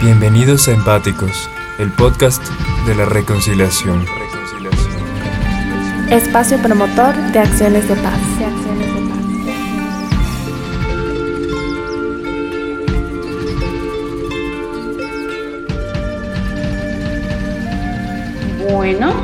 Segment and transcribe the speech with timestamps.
[0.00, 1.50] Bienvenidos a Empáticos,
[1.80, 2.40] el podcast
[2.86, 4.06] de la reconciliación.
[6.08, 8.20] Espacio promotor de acciones de paz.
[18.70, 19.14] Bueno,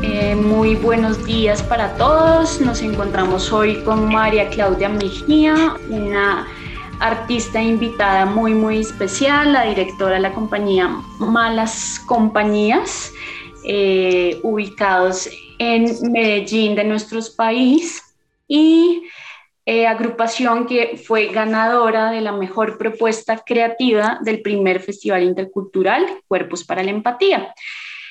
[0.00, 2.58] eh, muy buenos días para todos.
[2.62, 6.46] Nos encontramos hoy con María Claudia Mejía, una
[7.00, 10.88] artista invitada muy, muy especial, la directora de la compañía
[11.18, 13.12] Malas Compañías,
[13.64, 15.28] eh, ubicados
[15.58, 18.02] en Medellín de nuestro país
[18.48, 19.02] y
[19.64, 26.64] eh, agrupación que fue ganadora de la mejor propuesta creativa del primer Festival Intercultural Cuerpos
[26.64, 27.52] para la Empatía.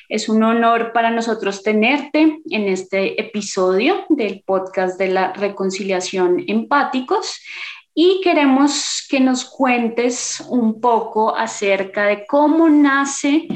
[0.07, 7.41] Es un honor para nosotros tenerte en este episodio del podcast de la reconciliación empáticos
[7.97, 13.47] y queremos que nos cuentes un poco acerca de cómo nace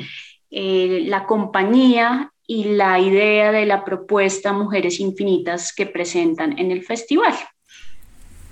[0.50, 6.83] eh, la compañía y la idea de la propuesta Mujeres Infinitas que presentan en el
[6.83, 7.33] festival.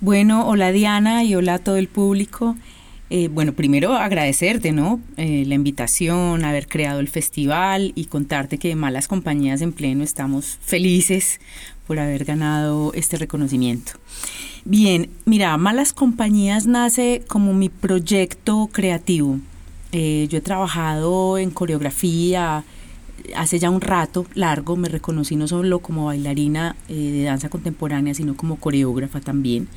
[0.00, 2.54] Bueno, hola Diana y hola a todo el público.
[3.10, 5.00] Eh, bueno, primero agradecerte, ¿no?
[5.16, 10.58] Eh, la invitación, haber creado el festival y contarte que Malas Compañías en Pleno estamos
[10.60, 11.40] felices
[11.88, 13.92] por haber ganado este reconocimiento.
[14.64, 19.40] Bien, mira, Malas Compañías nace como mi proyecto creativo.
[19.90, 22.62] Eh, yo he trabajado en coreografía
[23.34, 28.14] hace ya un rato largo, me reconocí no solo como bailarina eh, de danza contemporánea,
[28.14, 29.68] sino como coreógrafa también.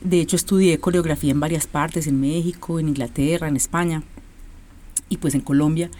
[0.00, 4.02] De hecho, estudié coreografía en varias partes, en México, en Inglaterra, en España
[5.08, 5.90] y pues en Colombia.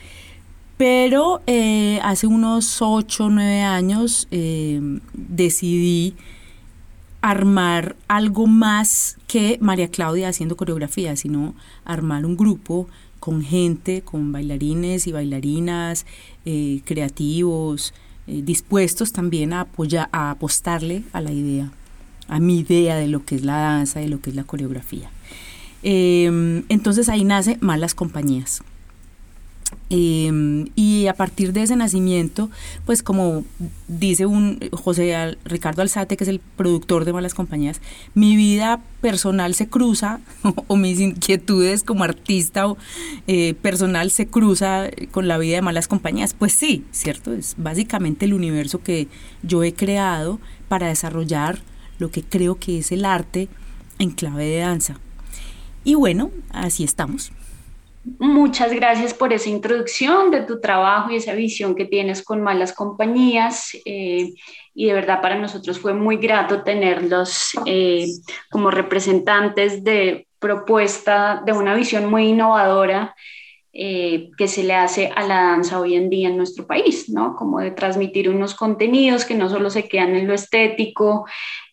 [0.76, 4.28] Pero eh, hace unos 8 o 9 años
[5.12, 6.14] decidí
[7.26, 14.30] armar algo más que María Claudia haciendo coreografía, sino armar un grupo con gente, con
[14.30, 16.06] bailarines y bailarinas,
[16.44, 17.94] eh, creativos,
[18.28, 19.66] eh, dispuestos también a,
[20.12, 21.72] a apostarle a la idea,
[22.28, 25.10] a mi idea de lo que es la danza, de lo que es la coreografía.
[25.82, 28.62] Em, entonces ahí nace Malas Compañías.
[29.88, 32.50] Em, y a partir de ese nacimiento,
[32.84, 33.44] pues como
[33.86, 37.80] dice un José Ricardo Alzate, que es el productor de Malas Compañías,
[38.14, 40.20] mi vida personal se cruza,
[40.66, 42.76] o, mis inquietudes como artista o,
[43.28, 46.34] eh, personal se cruza con la vida de Malas Compañías.
[46.34, 47.32] Pues sí, ¿cierto?
[47.32, 49.06] Es básicamente el universo que
[49.42, 51.60] yo he creado para desarrollar
[51.98, 53.48] lo que creo que es el arte
[53.98, 54.98] en clave de danza.
[55.84, 57.30] Y bueno, así estamos.
[58.18, 62.72] Muchas gracias por esa introducción de tu trabajo y esa visión que tienes con malas
[62.72, 63.70] compañías.
[63.84, 64.32] Eh,
[64.74, 68.06] y de verdad para nosotros fue muy grato tenerlos eh,
[68.48, 73.16] como representantes de propuesta de una visión muy innovadora
[73.72, 77.34] eh, que se le hace a la danza hoy en día en nuestro país, ¿no?
[77.34, 81.26] Como de transmitir unos contenidos que no solo se quedan en lo estético,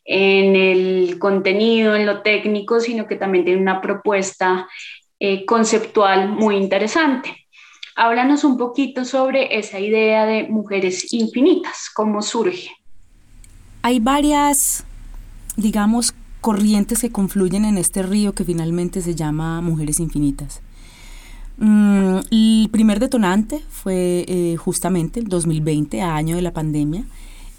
[0.03, 4.67] en el contenido, en lo técnico, sino que también tiene una propuesta
[5.25, 7.47] eh, conceptual muy interesante.
[7.95, 12.69] Háblanos un poquito sobre esa idea de mujeres infinitas, cómo surge.
[13.83, 14.83] Hay varias,
[15.55, 20.61] digamos, corrientes que confluyen en este río que finalmente se llama Mujeres Infinitas.
[21.55, 27.05] Mm, el primer detonante fue eh, justamente el 2020, año de la pandemia.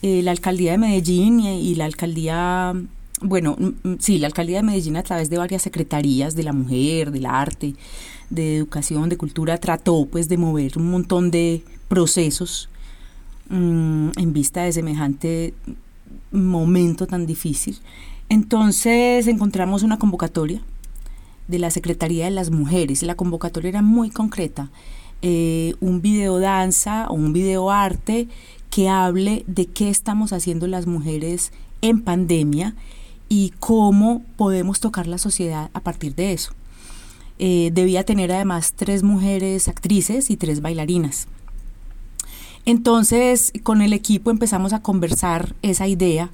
[0.03, 2.75] Eh, la alcaldía de Medellín y la alcaldía
[3.25, 6.53] bueno, mm, mm, sí, la alcaldía de Medellín a través de varias secretarías de la
[6.53, 7.75] mujer, del arte,
[8.31, 12.69] de educación, de cultura, trató pues de mover un montón de procesos
[13.49, 15.55] mm, en vista de semejante
[16.31, 17.79] momento tan difícil.
[18.29, 20.61] Entonces encontramos una convocatoria
[21.49, 23.03] de la Secretaría de las Mujeres.
[23.03, 24.71] La convocatoria era muy concreta.
[25.23, 28.29] Eh, un video danza o un video arte
[28.71, 32.75] que hable de qué estamos haciendo las mujeres en pandemia
[33.35, 36.53] y cómo podemos tocar la sociedad a partir de eso.
[37.41, 41.27] Eh, debía tener además tres mujeres actrices y tres bailarinas.
[42.65, 46.31] Entonces, con el equipo empezamos a conversar esa idea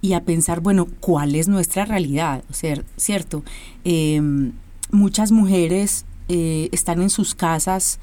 [0.00, 2.42] y a pensar, bueno, ¿cuál es nuestra realidad?
[2.48, 3.44] O sea, ¿cierto?
[3.84, 4.52] Em,
[4.90, 8.00] muchas mujeres eh, están en sus casas,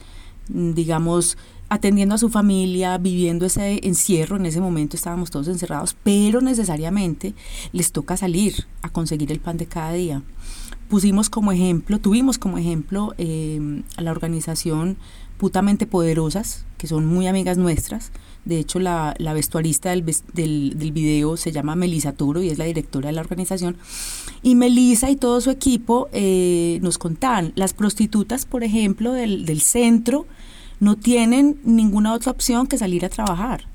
[0.50, 1.36] digamos,
[1.70, 7.34] atendiendo a su familia, viviendo ese encierro, en ese momento estábamos todos encerrados, pero necesariamente
[7.72, 10.22] les toca salir a conseguir el pan de cada día.
[10.90, 14.98] Pusimos como ejemplo, tuvimos como ejemplo eh, a la organización
[15.38, 18.12] Putamente Poderosas, que son muy amigas nuestras.
[18.46, 22.58] De hecho, la, la vestuarista del, del, del, video se llama Melisa Turo y es
[22.58, 23.76] la directora de la organización.
[24.44, 29.60] Y Melisa y todo su equipo eh, nos contaban, las prostitutas, por ejemplo, del, del
[29.60, 30.26] centro,
[30.80, 33.66] no tienen ninguna otra opción que salir a trabajar.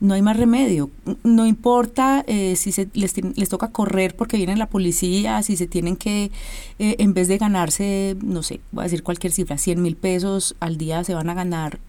[0.00, 0.90] No hay más remedio.
[1.24, 5.66] No importa eh, si se, les, les, toca correr porque viene la policía, si se
[5.66, 6.30] tienen que,
[6.78, 10.56] eh, en vez de ganarse, no sé, voy a decir cualquier cifra, 100 mil pesos
[10.60, 11.80] al día, se van a ganar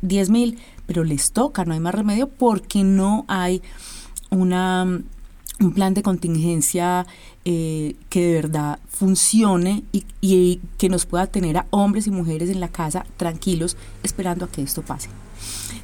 [0.00, 3.62] 10 mil, pero les toca, no hay más remedio porque no hay
[4.30, 5.02] una
[5.60, 7.06] un plan de contingencia
[7.44, 12.50] eh, que de verdad funcione y, y, que nos pueda tener a hombres y mujeres
[12.50, 15.08] en la casa tranquilos esperando a que esto pase.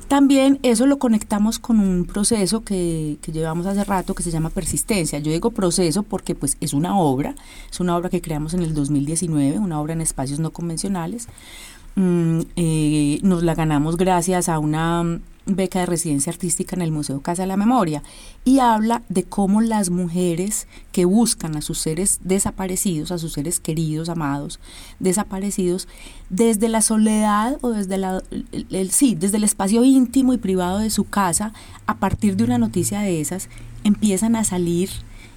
[0.08, 5.18] También eso lo conectamos con un proceso que, llevamos hace rato que se llama persistencia.
[5.18, 7.34] Yo digo proceso porque pues es una obra,
[7.70, 11.28] es una obra que creamos en el 2019, una obra en espacios no convencionales.
[11.94, 17.20] Mm, eh, nos la ganamos gracias a una beca de residencia artística en el Museo
[17.20, 18.02] Casa de la Memoria
[18.44, 23.58] y habla de cómo las mujeres que buscan a sus seres desaparecidos, a sus seres
[23.58, 24.60] queridos, amados,
[24.98, 25.88] desaparecidos,
[26.30, 28.22] desde la soledad o desde la,
[28.52, 31.52] el, sí, desde el espacio íntimo y privado de su casa,
[31.86, 33.48] a partir de una noticia de esas,
[33.84, 34.90] empiezan a salir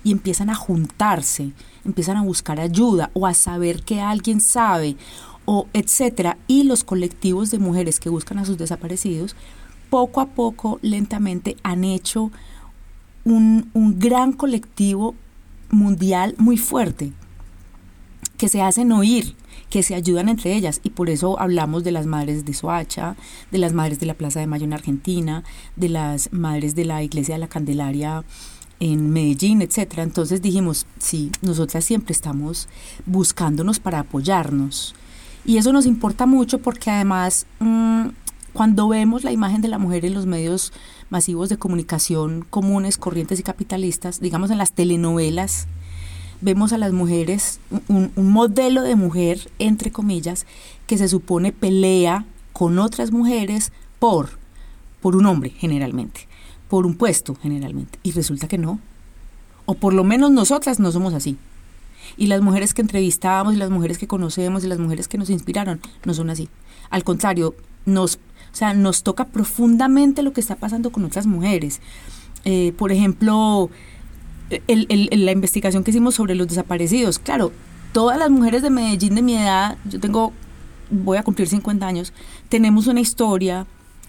[0.03, 1.51] y empiezan a juntarse,
[1.85, 4.97] empiezan a buscar ayuda o a saber que alguien sabe
[5.45, 6.37] o etcétera.
[6.47, 9.35] Y los colectivos de mujeres que buscan a sus desaparecidos
[9.91, 12.31] poco a poco, lentamente, han hecho
[13.25, 15.13] un, un gran colectivo
[15.69, 17.11] mundial muy fuerte,
[18.37, 19.35] que se hacen oír,
[19.69, 20.79] que se ayudan entre ellas.
[20.81, 23.15] Y por eso hablamos de las madres de Soacha,
[23.51, 25.43] de las madres de la Plaza de Mayo en Argentina,
[25.75, 28.23] de las madres de la Iglesia de la Candelaria
[28.79, 30.03] en Medellín, etcétera.
[30.03, 32.69] Entonces dijimos, sí, nosotras siempre estamos
[33.05, 34.95] buscándonos para apoyarnos.
[35.43, 38.07] Y eso nos importa mucho porque además mmm,
[38.53, 40.73] cuando vemos la imagen de la mujer en los medios
[41.09, 45.67] masivos de comunicación comunes, corrientes y capitalistas, digamos en las telenovelas,
[46.41, 50.45] vemos a las mujeres, un, modelo de mujer, entre comillas,
[50.87, 54.31] que se supone pelea con otras mujeres por,
[55.01, 56.27] por un hombre generalmente,
[56.67, 58.79] por un puesto generalmente, y resulta que no.
[59.65, 61.37] O por lo menos nosotras no somos así.
[62.17, 65.29] Y las mujeres que entrevistamos y las mujeres que conocemos y las mujeres que nos
[65.29, 66.49] inspiraron no son así.
[66.89, 67.55] Al contrario,
[67.85, 68.19] nos
[68.51, 71.79] o sea, nos toca profundamente lo que está pasando con otras mujeres.
[72.43, 73.69] Eh, por ejemplo,
[74.67, 77.19] el, el, la investigación que hicimos sobre los desaparecidos.
[77.19, 77.51] Claro,
[77.93, 80.33] todas las mujeres de Medellín de mi edad, yo tengo,
[80.89, 82.13] voy a cumplir 50 años,
[82.49, 83.67] tenemos una historia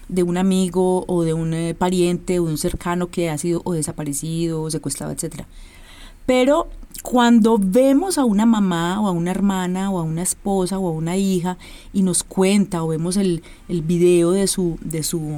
[0.09, 3.61] de un amigo o de un eh, pariente o de un cercano que ha sido
[3.63, 5.47] o desaparecido o secuestrado, etcétera.
[6.25, 6.69] Pero
[7.03, 10.91] cuando vemos a una mamá o a una hermana o a una esposa o a
[10.91, 11.57] una hija
[11.91, 15.37] y nos cuenta o vemos el, el video de su, de su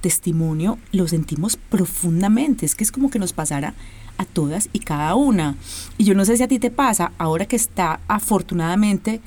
[0.00, 2.64] testimonio, lo sentimos profundamente.
[2.64, 3.74] Es que es como que nos pasara
[4.16, 5.56] a todas y cada una.
[5.98, 9.20] Y yo no sé si a ti te pasa, ahora que está afortunadamente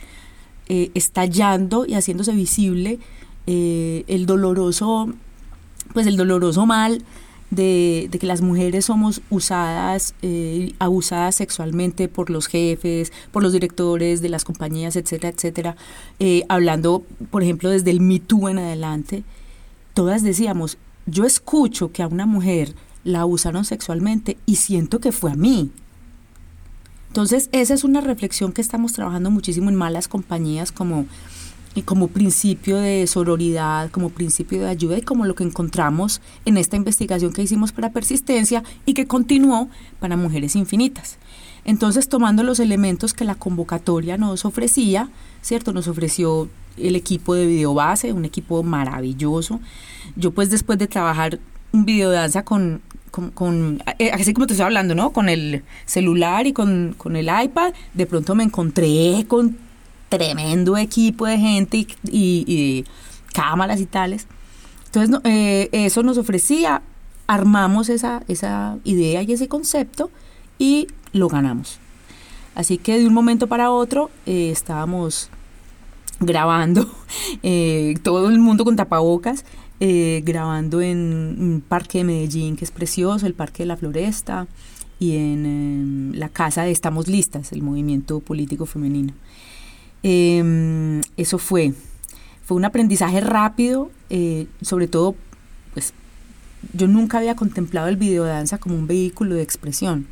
[0.68, 2.98] eh, estallando y haciéndose visible
[3.46, 5.14] eh, el doloroso,
[5.94, 7.04] pues el doloroso mal
[7.52, 14.22] de, que las mujeres somos usadas, eh, abusadas sexualmente por los jefes, por los directores
[14.22, 15.76] de las compañías, etcétera, etcétera.
[16.20, 19.24] Eh, hablando, por ejemplo, desde el Me Too en adelante,
[19.94, 25.32] todas decíamos, yo escucho que a una mujer la abusaron sexualmente y siento que fue
[25.32, 25.72] a mí.
[27.08, 31.06] Entonces, esa es una reflexión que estamos trabajando muchísimo en malas compañías como
[31.76, 36.56] y como principio de sororidad, como principio de ayuda y como lo que encontramos en
[36.58, 41.18] esta investigación que hicimos para persistencia y que continuó para Mujeres Infinitas.
[41.66, 45.10] Entonces, tomando los elementos que la convocatoria nos ofrecía,
[45.42, 45.74] ¿cierto?
[45.74, 49.60] Nos ofreció el equipo de videobase, un equipo maravilloso.
[50.16, 51.40] Yo pues después de trabajar
[51.74, 55.12] un videodanza con, con, con, eh, así como te estoy hablando, ¿no?
[55.12, 59.58] Con el celular y con, con el iPad, de pronto me encontré con
[60.10, 62.86] tremendo equipo de gente y, y,
[63.34, 64.28] cámaras y tales.
[64.86, 66.82] Entonces, eh, eso nos ofrecía,
[67.28, 70.10] armamos esa, esa idea y ese concepto
[70.58, 71.80] y lo ganamos.
[72.54, 75.30] Así que de un momento para otro eh, estábamos
[76.22, 76.90] grabando,
[77.44, 79.44] eh, todo el mundo con tapabocas,
[79.78, 84.48] grabando en un parque de Medellín que es precioso, el Parque de la Floresta,
[85.00, 89.14] y en em, la casa de Estamos Listas, el movimiento político femenino.
[90.08, 91.74] Eh, eso fue.
[92.44, 95.16] fue un aprendizaje rápido, eh, sobre todo,
[95.74, 95.94] pues
[96.74, 100.06] yo nunca había contemplado el videodanza como un vehículo de expresión.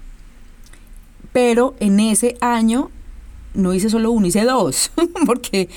[1.31, 2.89] Pero en ese año
[3.53, 4.91] no hice solo uno, hice dos,
[5.27, 5.69] porque,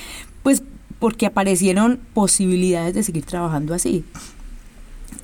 [0.42, 0.62] pues,
[0.98, 4.02] porque aparecieron posibilidades de seguir trabajando así.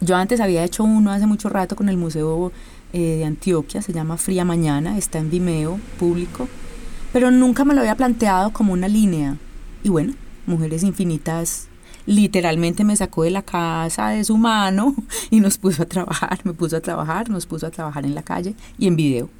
[0.02, 2.52] Yo antes había hecho uno hace mucho rato con el Museo
[2.92, 6.46] eh, de Antioquia, se llama Fría Mañana, está en Vimeo público,
[7.12, 9.37] pero nunca me lo había planteado como una línea.
[9.83, 10.14] Y bueno,
[10.47, 11.69] Mujeres Infinitas
[12.07, 14.95] literalmente me sacó de la casa de su mano
[15.31, 18.23] y nos puso a trabajar, me puso a trabajar, nos puso a trabajar en la
[18.23, 19.31] calle y en video.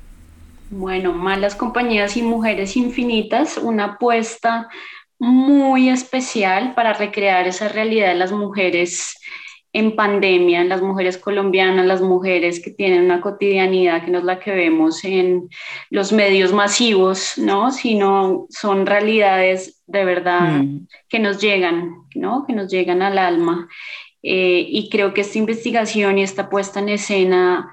[0.71, 4.69] Bueno, Malas Compañías y Mujeres Infinitas, una apuesta
[5.19, 9.19] muy especial para recrear esa realidad de las mujeres
[9.73, 14.39] en pandemia, las mujeres colombianas, las mujeres que tienen una cotidianidad que no es la
[14.39, 15.49] que vemos en
[15.89, 17.71] los medios masivos, ¿no?
[17.71, 20.89] Sino son realidades de verdad mm.
[21.09, 22.45] que nos llegan, ¿no?
[22.47, 23.69] Que nos llegan al alma.
[24.23, 27.73] Eh, y creo que esta investigación y esta puesta en escena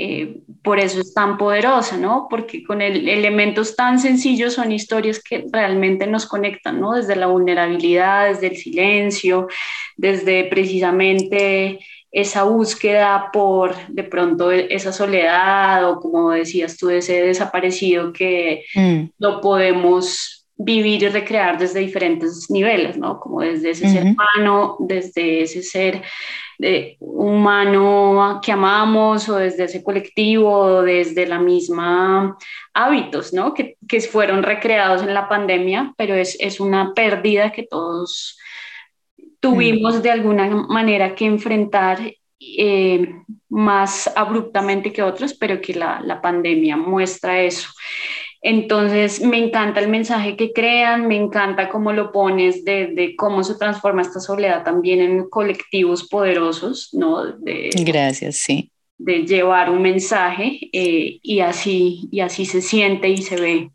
[0.00, 2.28] eh, por eso es tan poderosa, ¿no?
[2.30, 6.92] Porque con el, elementos tan sencillos son historias que realmente nos conectan, ¿no?
[6.92, 9.48] Desde la vulnerabilidad, desde el silencio,
[9.96, 11.80] desde precisamente
[12.12, 19.00] esa búsqueda por de pronto esa soledad o como decías tú, ese desaparecido que mm.
[19.18, 23.18] lo podemos vivir y recrear desde diferentes niveles, ¿no?
[23.18, 26.02] Como desde ese ser humano, desde ese ser
[26.58, 32.36] de humano que amamos o desde ese colectivo o desde la misma
[32.74, 33.54] hábitos, ¿no?
[33.54, 38.36] Que, que fueron recreados en la pandemia, pero es, es una pérdida que todos
[39.40, 40.02] tuvimos mm.
[40.02, 42.00] de alguna manera que enfrentar
[42.40, 43.14] eh,
[43.48, 47.68] más abruptamente que otros, pero que la, la pandemia muestra eso.
[48.40, 53.56] Entonces, me encanta el mensaje que crean, me encanta cómo lo pones de, cómo se
[53.56, 57.24] transforma esta soledad también en colectivos poderosos, ¿no?
[57.24, 58.70] De, Gracias, sí.
[58.96, 63.70] De llevar un mensaje eh, y, así, y así se siente y se ve.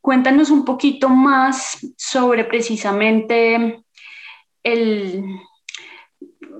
[0.00, 3.82] Cuéntanos un poquito más sobre precisamente
[4.62, 5.24] el,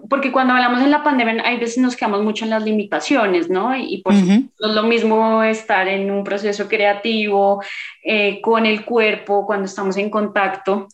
[0.08, 3.76] porque cuando hablamos de la pandemia, hay veces nos quedamos mucho en las limitaciones, ¿no?
[3.76, 7.62] Y por es lo mismo estar en un proceso creativo
[8.02, 10.88] eh, con el cuerpo cuando estamos en contacto,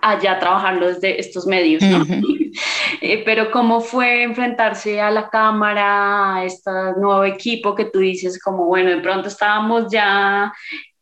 [0.00, 2.04] allá trabajarlo desde estos medios, ¿no?
[3.00, 8.40] Eh, pero cómo fue enfrentarse a la cámara, a este nuevo equipo que tú dices,
[8.40, 10.52] como bueno, de pronto estábamos ya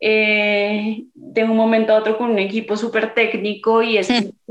[0.01, 4.09] eh, de un momento a otro con un equipo súper técnico y es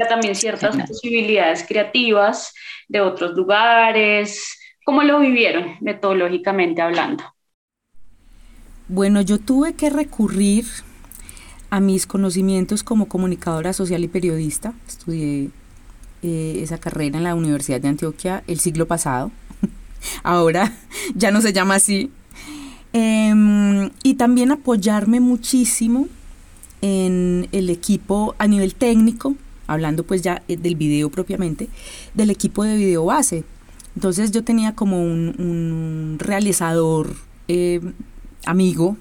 [0.07, 2.53] también ciertas posibilidades creativas
[2.87, 4.57] de otros lugares.
[4.85, 7.23] ¿Cómo lo vivieron metodológicamente hablando?
[8.87, 10.65] Bueno, yo tuve que recurrir
[11.71, 14.73] a mis conocimientos como comunicadora social y periodista.
[14.87, 15.49] Estudié
[16.21, 19.31] eh, esa carrera en la Universidad de Antioquia el siglo pasado.
[20.23, 20.77] Ahora
[21.15, 22.11] ya no se llama así,
[22.93, 26.07] Em, y también apoyarme muchísimo
[26.81, 29.35] en el equipo a nivel técnico,
[29.67, 31.69] hablando pues ya eh, del video propiamente,
[32.13, 33.45] del equipo de video base.
[33.95, 37.15] Entonces yo tenía como un, realizador
[37.47, 37.79] eh,
[38.45, 38.97] amigo,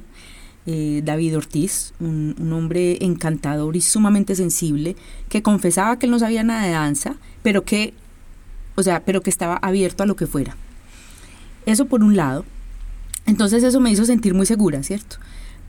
[0.67, 4.97] eh, David Ortiz, un, hombre encantador y sumamente sensible,
[5.29, 7.95] que confesaba que él no sabía nada de danza, pero que,
[8.75, 10.57] o sea, pero que estaba abierto a lo que fuera.
[11.67, 12.45] Eso por un lado.
[13.27, 15.17] Entonces eso me hizo sentir muy segura, ¿cierto?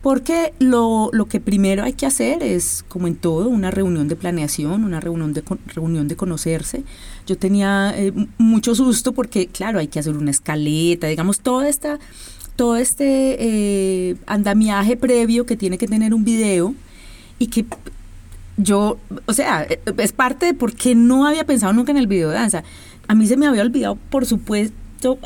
[0.02, 4.84] Porque lo, que primero hay que hacer es, como en todo, una reunión de planeación,
[4.84, 6.84] una reunión de, reunión de conocerse.
[7.28, 12.00] Yo tenía eh, mucho susto porque, claro, hay que hacer una escaleta, digamos, toda esta,
[12.56, 16.76] todo este eh, andamiaje previo que tiene que tener un video
[17.40, 17.66] y que
[18.58, 19.68] yo, o sea,
[19.98, 22.64] es parte de por qué no había pensado nunca en el video de danza.
[23.08, 25.18] A mí se me había olvidado, por supuesto,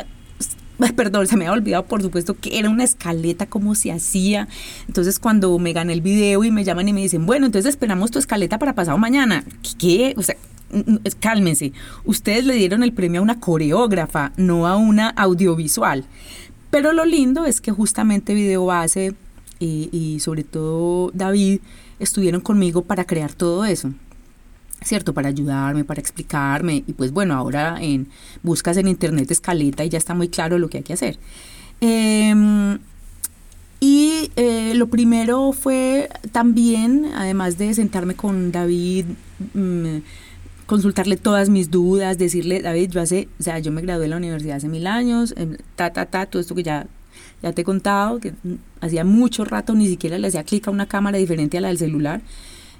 [0.95, 4.47] perdón, se me había olvidado, por supuesto, que era una escaleta, cómo se hacía.
[4.87, 8.11] Entonces, cuando me gané el video y me llaman y me dicen, bueno, entonces esperamos
[8.11, 9.43] tu escaleta para pasado mañana.
[9.77, 10.13] ¿Qué?
[10.17, 10.35] O sea,
[11.19, 11.73] cálmense.
[12.03, 16.05] Ustedes le dieron el premio a una coreógrafa, no a una audiovisual.
[16.75, 19.15] Pero lo lindo es que justamente Video Base
[19.61, 21.61] y, y sobre todo David
[21.99, 23.93] estuvieron conmigo para crear todo eso.
[24.83, 25.13] ¿cierto?
[25.13, 26.83] Para ayudarme, para explicarme.
[26.85, 28.09] Y pues bueno, ahora en,
[28.43, 31.17] buscas en internet escaleta y ya está muy claro lo que hay que hacer.
[31.79, 32.77] Em,
[33.79, 39.05] y eh, lo primero fue también, además de sentarme con David,
[39.53, 39.97] mm,
[40.65, 44.17] consultarle todas mis dudas, decirle, David, yo hace, o sea, yo me gradué de la
[44.17, 46.87] universidad hace mil años, em, ta, ta, ta, todo esto que ya,
[47.43, 48.33] ya te he contado, que
[48.81, 51.77] hacía mucho rato ni siquiera le hacía clic a una cámara diferente a la del
[51.77, 52.21] celular.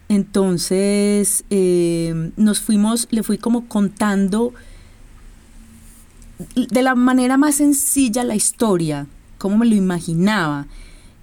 [0.08, 4.54] Entonces eh, nos fuimos, le fui como contando
[6.56, 10.68] de la manera más sencilla la historia, cómo me lo imaginaba,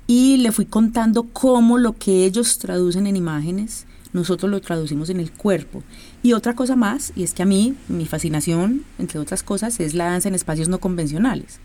[0.06, 5.20] y le fui contando cómo lo que ellos traducen en imágenes, nosotros lo traducimos en
[5.20, 5.82] el cuerpo.
[6.22, 9.94] Y otra cosa más, y es que a mí, mi fascinación, entre otras cosas, es
[9.94, 11.60] la danza en espacios no convencionales.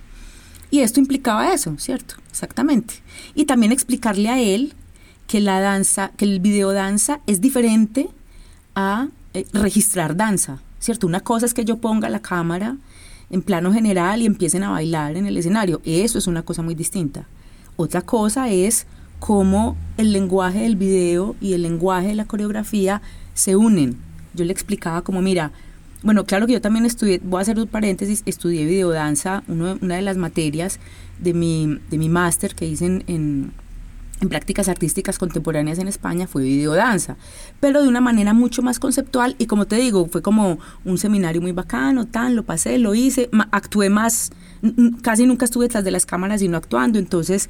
[0.69, 2.15] Y esto implicaba eso, ¿cierto?
[2.29, 2.95] Exactamente.
[3.35, 4.73] Y también explicarle a él
[5.27, 8.09] que la danza, que el video danza es diferente
[8.75, 11.07] a eh, registrar danza, ¿cierto?
[11.07, 12.77] Una cosa es que yo ponga la cámara
[13.29, 15.81] en plano general y empiecen a bailar en el escenario.
[15.83, 17.27] Eso es una cosa muy distinta.
[17.75, 18.87] Otra cosa es
[19.19, 23.01] cómo el lenguaje del video y el lenguaje de la coreografía
[23.33, 23.97] se unen.
[24.33, 25.51] Yo le explicaba como, mira,
[26.03, 29.95] bueno, claro que yo también estudié, voy a hacer un paréntesis, estudié videodanza, uno, una
[29.95, 30.79] de las materias
[31.19, 33.51] de mi, de mi máster que hice en
[34.19, 37.17] en prácticas artísticas contemporáneas en España fue videodanza,
[37.59, 41.41] pero de una manera mucho más conceptual y como te digo, fue como un seminario
[41.41, 44.31] muy bacano, tan, lo pasé, lo hice, actué más,
[45.03, 47.49] casi nunca estuve detrás de las cámaras sino actuando, entonces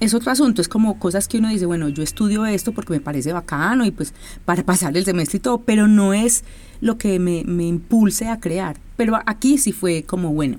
[0.00, 3.00] es otro asunto, es como cosas que uno dice, bueno, yo estudio esto porque me
[3.00, 4.12] parece bacano y pues
[4.44, 6.44] para pasar el semestre y todo, pero no es
[6.80, 10.58] lo que me, me impulse a crear, pero aquí sí fue como, bueno,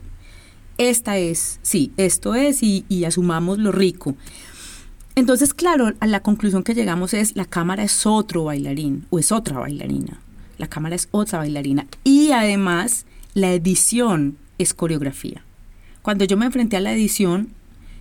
[0.77, 4.15] esta es, sí, esto es y, y asumamos lo rico.
[5.15, 9.31] Entonces, claro, a la conclusión que llegamos es la cámara es otro bailarín o es
[9.31, 10.19] otra bailarina.
[10.59, 11.87] La cámara es otra bailarina.
[12.03, 15.43] Y además, la edición es coreografía.
[16.03, 17.49] Cuando yo me enfrenté a la edición,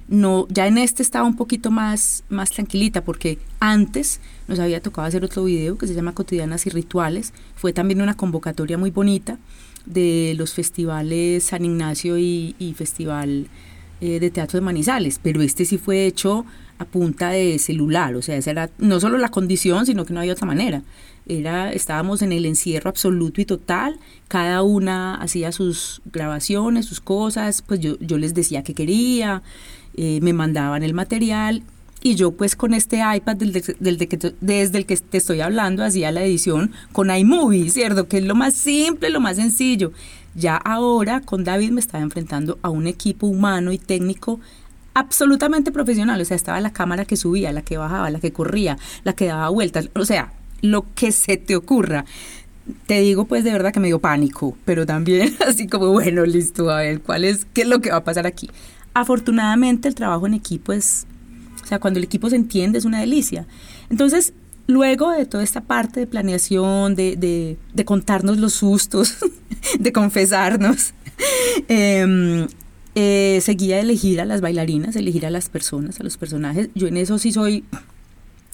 [0.09, 5.09] no, ya en este estaba un poquito más, más tranquilita porque antes nos había tocado
[5.09, 7.33] hacer otro video que se llama Cotidianas y Rituales.
[7.57, 9.39] Fue también una convocatoria muy bonita
[9.85, 13.49] de los festivales San Ignacio y, Festival
[14.01, 16.45] eh, de Teatro de Manizales, pero este sí fue hecho
[16.79, 20.21] a punta de celular, o sea, esa era no solo la condición, sino que no
[20.21, 20.83] había otra manera.
[21.29, 23.99] Era, estábamos en el encierro absoluto y total,
[24.29, 29.43] cada una hacía sus grabaciones, sus cosas, pues yo, yo les decía que quería,
[29.97, 31.62] eh, me mandaban el material
[32.03, 36.73] y yo pues con este iPad desde el que te estoy hablando hacía la edición
[36.93, 38.07] con iMovie, ¿cierto?
[38.07, 39.93] Que es lo más simple, lo más sencillo.
[40.35, 44.38] Ya ahora con David me estaba enfrentando a un equipo humano y técnico
[44.95, 48.79] absolutamente profesional, o sea, estaba la cámara que subía, la que bajaba, la que corría,
[49.05, 50.33] la que daba vueltas, o sea,
[50.63, 52.04] lo que se te ocurra.
[52.87, 56.71] Te digo pues de verdad que me dio pánico, pero también así como, bueno, listo,
[56.71, 58.50] a ver, ¿cuál es, qué es lo que va a pasar aquí?
[58.97, 61.06] Afortunadamente el trabajo en equipo es,
[61.63, 63.47] o sea, cuando el equipo se entiende es una delicia.
[63.91, 64.32] Entonces,
[64.67, 69.19] luego de toda esta parte de planeación, de, de, de contarnos los sustos,
[69.78, 70.95] de confesarnos,
[71.69, 72.47] eh,
[72.95, 76.71] eh, seguía elegir a las bailarinas, elegir a las personas, a los personajes.
[76.75, 77.65] Yo en eso sí soy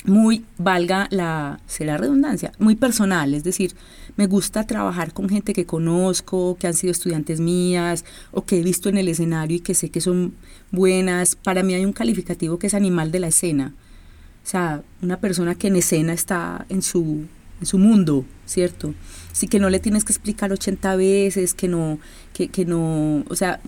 [0.04, 3.74] muy, valga la, redundancia, muy personal, es decir,
[4.16, 8.62] me gusta trabajar con gente que conozco, que han sido estudiantes mías o que he
[8.62, 10.34] visto en el escenario y que sé que son
[10.70, 11.36] buenas.
[11.36, 13.74] Para mí hay un calificativo que es animal de la escena.
[14.44, 17.26] O sea, una persona que en escena está en su,
[17.60, 18.92] en su mundo, ¿cierto?
[19.32, 21.98] Sí que no le tienes que explicar 80 veces, que no,
[22.34, 23.60] que, que no, o sea,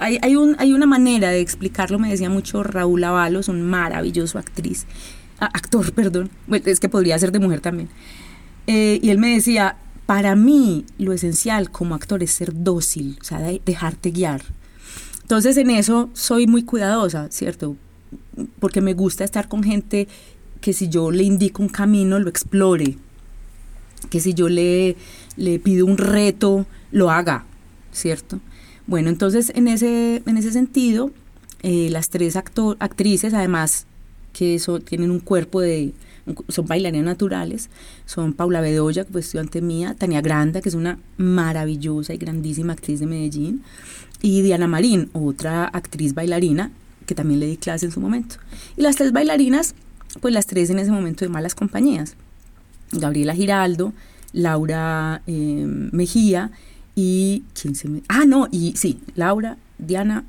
[0.00, 4.38] hay, hay, un, hay una manera de explicarlo, me decía mucho Raúl Avalos, un maravilloso
[4.38, 4.86] actriz,
[5.46, 7.88] actor, perdón, es que podría ser de mujer también.
[8.66, 9.76] Eh, y él me decía,
[10.06, 14.42] para mí lo esencial como actor es ser dócil, o sea, dejarte guiar.
[15.22, 17.76] Entonces en eso soy muy cuidadosa, ¿cierto?
[18.58, 20.08] Porque me gusta estar con gente
[20.60, 22.98] que si yo le indico un camino, lo explore,
[24.10, 24.96] que si yo le,
[25.36, 27.44] le pido un reto, lo haga,
[27.92, 28.40] ¿cierto?
[28.86, 31.10] Bueno, entonces en ese, en ese sentido,
[31.62, 33.86] eh, las tres actrices, además
[34.32, 35.92] que tienen un cuerpo de,
[36.48, 37.70] son bailarinas naturales,
[38.06, 43.00] son Paula Bedoya, que estudiante mía, Tania Granda, que es una maravillosa y grandísima actriz
[43.00, 43.62] de Medellín,
[44.20, 46.70] y Diana Marín, otra actriz bailarina,
[47.06, 48.36] que también le di clase en su momento.
[48.76, 49.74] Y las tres bailarinas,
[50.20, 52.14] pues las tres en ese momento de malas compañías.
[52.92, 53.92] Gabriela Giraldo,
[54.32, 56.50] Laura eh, Mejía
[56.94, 60.24] y quién se me ah no y sí Laura Diana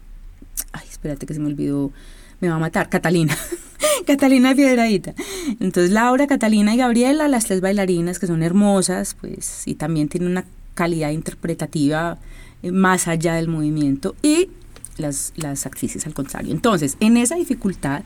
[0.71, 1.91] ay espérate que se me olvidó
[2.39, 3.37] me va a matar Catalina
[4.07, 5.13] Catalina Piedradita
[5.59, 10.31] entonces Laura Catalina y Gabriela las tres bailarinas que son hermosas pues y también tienen
[10.31, 12.17] una calidad interpretativa
[12.61, 14.49] eh, más allá del movimiento y
[14.97, 16.51] las, las actrices al contrario.
[16.51, 18.03] Entonces, en esa dificultad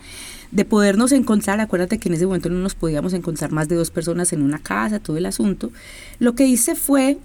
[0.52, 3.92] de podernos encontrar, acuérdate que en ese momento no nos podíamos encontrar más de dos
[3.92, 5.72] personas en una casa, todo el asunto,
[6.20, 7.18] lo que hice fue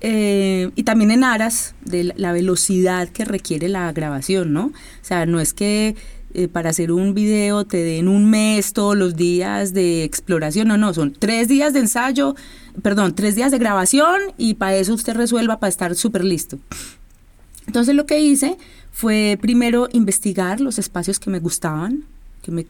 [0.00, 4.66] eh, y también en aras de la velocidad que requiere la grabación, ¿no?
[4.66, 4.72] O
[5.04, 5.94] sea, no es que
[6.34, 10.68] eh, para hacer un video te den un mes todos los días de exploración.
[10.68, 12.34] No, no, son tres días de ensayo,
[12.82, 16.58] perdón, tres días de grabación y para eso usted resuelva para estar súper listo.
[17.66, 18.56] Entonces lo que hice
[18.92, 22.04] fue primero investigar los espacios que me gustaban,
[22.42, 22.66] que, me,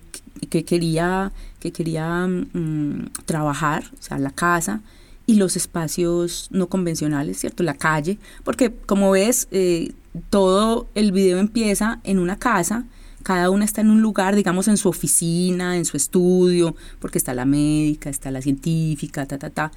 [0.51, 4.81] que quería, que quería mm, trabajar, o sea, la casa
[5.27, 7.62] y los espacios no convencionales, ¿cierto?
[7.62, 9.92] La calle, porque como ves, eh,
[10.31, 12.85] todo el video empieza en una casa,
[13.22, 17.35] cada una está en un lugar, digamos, en su oficina, en su estudio, porque está
[17.35, 19.72] la médica, está la científica, ta, ta, ta.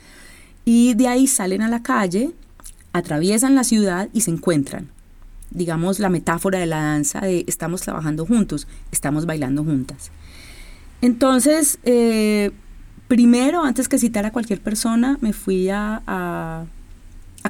[0.66, 2.32] Y de ahí salen a la calle,
[2.94, 4.90] atraviesan la ciudad y se encuentran
[5.52, 10.12] digamos, la metáfora de la danza de estamos trabajando juntos, estamos bailando juntas.
[11.02, 12.52] Entonces, eh,
[13.08, 16.66] primero, antes que citar a cualquier persona, me fui a, a,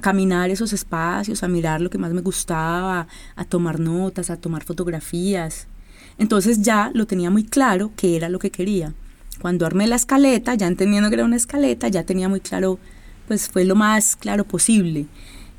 [0.01, 4.63] caminar esos espacios, a mirar lo que más me gustaba, a tomar notas, a tomar
[4.63, 5.67] fotografías.
[6.17, 8.93] Entonces ya lo tenía muy claro qué era lo que quería.
[9.41, 12.79] Cuando armé la escaleta, ya entendiendo que era una escaleta, ya tenía muy claro,
[13.27, 15.07] pues fue lo más claro posible.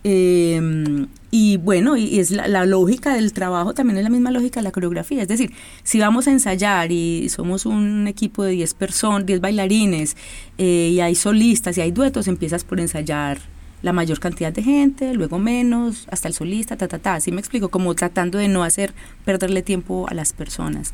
[0.05, 4.65] Em, y bueno, y, es la, lógica del trabajo también es la misma lógica de
[4.65, 5.23] la coreografía.
[5.23, 10.17] Es decir, si vamos a ensayar y somos un equipo de 10 personas, 10 bailarines,
[10.59, 13.39] eh, y hay solistas y hay duetos, empiezas por ensayar
[13.83, 17.15] la mayor cantidad de gente, luego menos, hasta el solista, ta, ta, ta.
[17.15, 20.93] Así me explico, como tratando de no hacer perderle tiempo a las personas.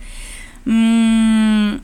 [0.64, 1.77] Mm,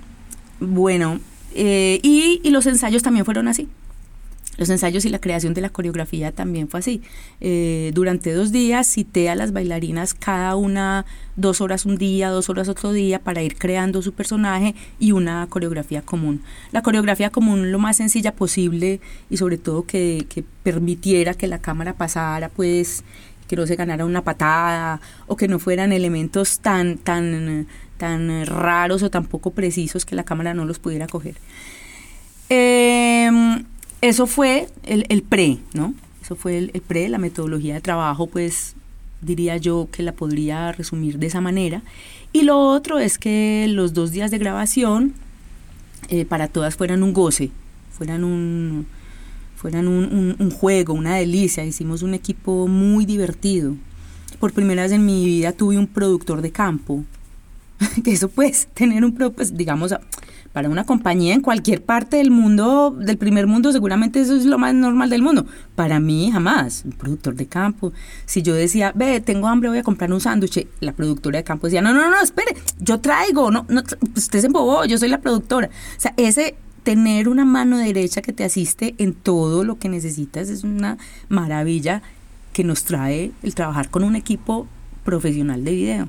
[0.61, 1.21] bueno,
[1.55, 3.69] eh, y los ensayos también fueron así.
[4.59, 7.01] Los ensayos y la creación de la coreografía también fue así.
[7.41, 12.51] Eh, durante dos días cité a las bailarinas cada una dos horas un día, dos
[12.51, 16.43] horas otro día para ir creando su personaje y una coreografía común.
[16.73, 21.61] La coreografía común lo más sencilla posible y sobre todo que, que permitiera que la
[21.61, 23.05] cámara pasara pues
[23.47, 29.05] que no se ganara una patada o que no fueran elementos tan, tan, tan raros
[29.05, 31.37] o tan poco precisos que la cámara no los pudiera coger.
[32.51, 33.31] Eh,
[34.01, 35.95] eso fue el, el, pre, ¿no?
[36.23, 38.75] Eso fue el, pre, la metodología de trabajo, pues
[39.21, 41.83] diría yo que la podría resumir de esa manera.
[42.33, 45.15] Y lo otro es que los dos días de grabación
[46.09, 47.51] eh, para todas fueran un goce,
[47.91, 48.87] fueran un,
[49.57, 51.65] fueran un, un, juego, una delicia.
[51.65, 53.75] Hicimos un equipo muy divertido.
[54.39, 57.05] Por primera vez en mi vida tuve un productor de campo.
[58.05, 59.95] que eso pues, tener un, pues digamos,
[60.53, 64.59] para una compañía en cualquier parte del mundo, del primer mundo, seguramente eso es lo
[64.59, 65.47] más normal del mundo.
[65.75, 66.83] Para mí, jamás.
[66.85, 67.93] Un productor de campo.
[68.27, 71.67] Si yo decía, ve, tengo hambre, voy a comprar un sándwich, la productora de campo
[71.67, 73.83] decía, no, no, no, espere, yo traigo, no, no,
[74.17, 75.69] usted se embobó, yo soy la productora.
[75.69, 80.49] O sea, ese tener una mano derecha que te asiste en todo lo que necesitas
[80.49, 80.97] es una
[81.29, 82.03] maravilla
[82.53, 84.67] que nos trae el trabajar con un equipo
[85.05, 86.09] profesional de video.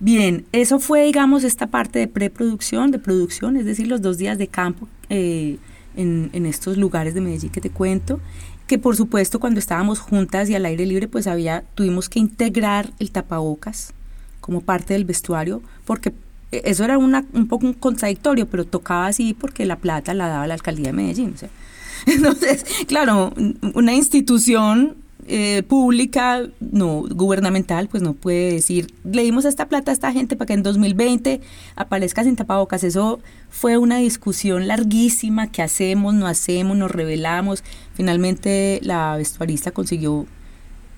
[0.00, 4.38] Bien, eso fue, digamos, esta parte de preproducción, de producción, es decir, los dos días
[4.38, 5.58] de campo eh,
[5.96, 8.20] en, en, estos lugares de Medellín que te cuento,
[8.66, 12.92] que por supuesto cuando estábamos juntas y al aire libre, pues había, tuvimos que integrar
[12.98, 13.94] el tapabocas
[14.40, 16.12] como parte del vestuario, porque
[16.50, 20.46] eso era una, un poco un contradictorio, pero tocaba así porque la plata la daba
[20.46, 21.32] la alcaldía de Medellín.
[21.34, 21.48] O sea.
[22.06, 23.32] Entonces, claro,
[23.74, 29.94] una institución eh, pública, no gubernamental, pues no puede decir, le dimos esta plata a
[29.94, 31.40] esta gente para que en 2020
[31.76, 32.84] aparezca sin tapabocas.
[32.84, 36.14] Eso fue una discusión larguísima, ¿qué hacemos?
[36.14, 36.76] ¿No hacemos?
[36.76, 37.64] ¿Nos revelamos?
[37.94, 40.26] Finalmente la vestuarista consiguió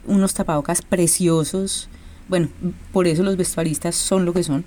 [0.07, 1.89] unos tapabocas preciosos.
[2.29, 2.49] Bueno,
[2.93, 4.65] por eso los vestuaristas son lo que son.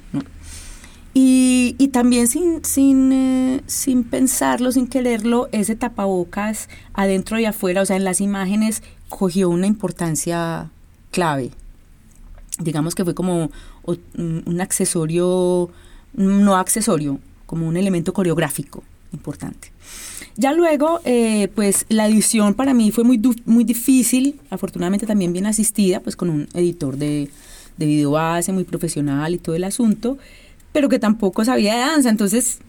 [1.13, 7.81] Y, y, también sin, sin, eh, sin pensarlo, sin quererlo, ese tapabocas adentro y afuera,
[7.81, 10.69] o sea, en las imágenes cogió una importancia
[11.11, 11.51] clave.
[12.59, 13.51] Digamos que fue como
[13.85, 15.69] un accesorio,
[16.13, 19.71] no accesorio, como un elemento coreográfico importante.
[20.35, 25.45] Ya luego, eh, pues la edición para mí fue muy, muy difícil, afortunadamente también bien
[25.47, 27.29] asistida, pues con un editor de,
[27.77, 30.17] de video base muy profesional y todo el asunto,
[30.71, 32.59] pero que tampoco sabía de danza, entonces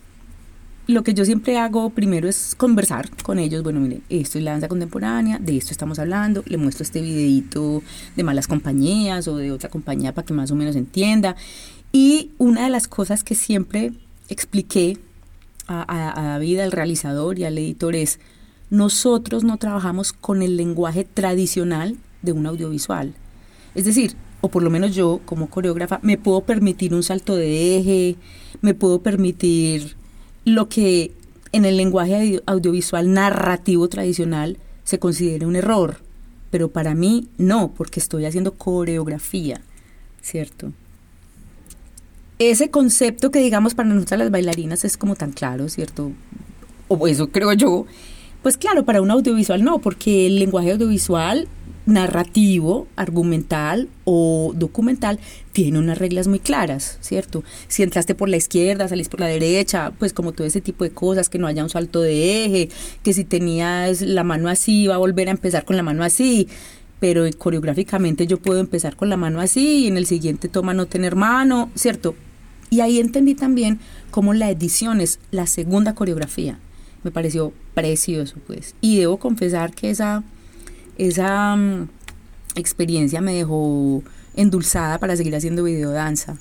[0.90, 3.62] lo que yo siempre hago primero es conversar con ellos.
[3.62, 6.42] Bueno, miren, esto es la danza contemporánea, de esto estamos hablando.
[6.46, 7.82] Le muestro este videito
[8.16, 11.36] de malas compañías o de otra compañía para que más o menos entienda.
[11.92, 13.92] Y una de las cosas que siempre
[14.28, 14.98] expliqué
[15.66, 18.18] a, a David, al realizador y al editor es,
[18.68, 23.14] nosotros no trabajamos con el lenguaje tradicional de un audiovisual.
[23.74, 27.78] Es decir, o por lo menos yo como coreógrafa, me puedo permitir un salto de
[27.78, 28.16] eje,
[28.60, 29.96] me puedo permitir
[30.44, 31.12] lo que
[31.52, 35.98] en el lenguaje audiovisual narrativo tradicional se considera un error,
[36.50, 39.60] pero para mí no, porque estoy haciendo coreografía,
[40.22, 40.72] ¿cierto?
[42.40, 46.10] ese concepto que digamos para nosotras las bailarinas es como tan claro, ¿cierto?
[46.88, 47.86] O eso creo yo.
[48.42, 51.48] Pues claro, para un audiovisual no, porque el lenguaje audiovisual
[51.86, 55.18] narrativo, argumental o documental
[55.52, 57.42] tiene unas reglas muy claras, ¿cierto?
[57.68, 60.90] Si entraste por la izquierda, salís por la derecha, pues como todo ese tipo de
[60.90, 62.68] cosas, que no haya un salto de eje,
[63.02, 66.48] que si tenías la mano así, va a volver a empezar con la mano así,
[67.00, 70.86] pero coreográficamente yo puedo empezar con la mano así y en el siguiente toma no
[70.86, 72.14] tener mano, ¿cierto?
[72.68, 76.58] Y ahí entendí también cómo la edición es la segunda coreografía.
[77.02, 78.76] Me pareció precioso, pues.
[78.80, 80.22] Y debo confesar que esa
[81.08, 81.88] esa mm,
[82.56, 84.02] experiencia me dejó
[84.36, 86.36] endulzada para seguir haciendo videodanza.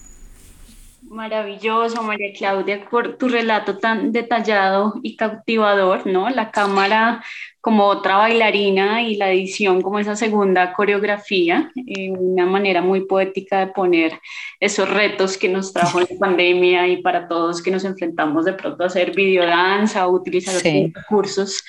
[1.10, 6.30] Maravilloso, María Claudia, por tu relato tan detallado y cautivador, ¿no?
[6.30, 7.24] La cámara
[7.62, 13.60] como otra bailarina y la edición como esa segunda coreografía, eh, una manera muy poética
[13.60, 14.20] de poner
[14.60, 18.84] esos retos que nos trajo la pandemia y para todos que nos enfrentamos de pronto
[18.84, 20.94] a hacer videodanza o utilizar sí.
[20.96, 21.66] recursos.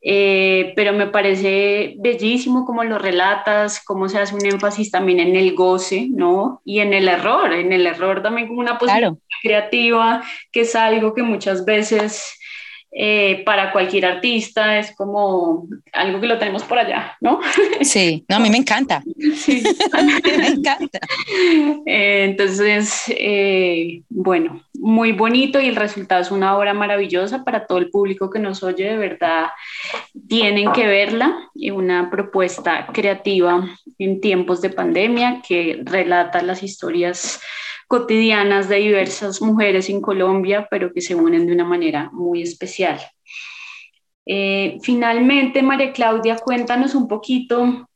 [0.00, 5.34] Eh, pero me parece bellísimo cómo lo relatas, cómo se hace un énfasis también en
[5.34, 6.62] el goce, ¿no?
[6.64, 11.14] Y en el error, en el error también como una posibilidad creativa, que es algo
[11.14, 12.37] que muchas veces
[12.90, 17.40] eh, para cualquier artista es como algo que lo tenemos por allá, ¿no?
[17.82, 19.02] Sí, no, a mí me encanta.
[19.34, 19.62] Sí.
[19.92, 20.98] a mí me encanta.
[21.86, 27.78] Eh, entonces, eh, bueno, muy bonito y el resultado es una obra maravillosa para todo
[27.78, 29.48] el público que nos oye, de verdad,
[30.26, 37.40] tienen que verla, y una propuesta creativa en tiempos de pandemia que relata las historias
[37.88, 43.00] cotidianas de diversas mujeres en Colombia, pero que se unen de una manera muy especial.
[44.26, 47.88] Eh, finalmente, María Claudia, cuéntanos un poquito,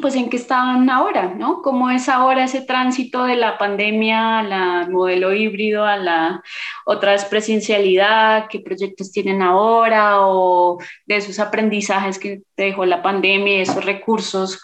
[0.00, 1.62] pues en qué estaban ahora, ¿no?
[1.62, 6.42] ¿Cómo es ahora ese tránsito de la pandemia al modelo híbrido, a la
[6.86, 8.46] otra vez presencialidad?
[8.48, 10.26] ¿Qué proyectos tienen ahora?
[10.26, 14.62] O de esos aprendizajes que te dejó la pandemia, esos recursos,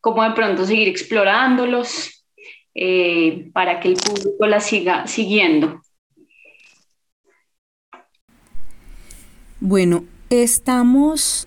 [0.00, 2.21] ¿cómo de pronto seguir explorándolos?
[2.74, 5.82] Eh, para que el público la siga siguiendo.
[9.60, 11.46] Bueno, estamos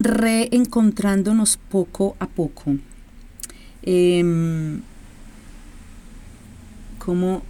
[0.00, 2.76] reencontrándonos poco a poco.
[3.82, 4.80] Em,
[6.98, 7.42] como,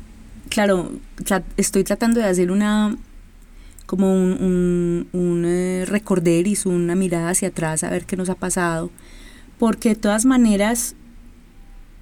[0.48, 0.92] claro,
[1.56, 2.96] estoy tratando de hacer una,
[3.86, 4.32] como un,
[5.12, 8.90] un, un eh, recorderis, una mirada hacia atrás a ver qué nos ha pasado,
[9.58, 10.96] porque de todas maneras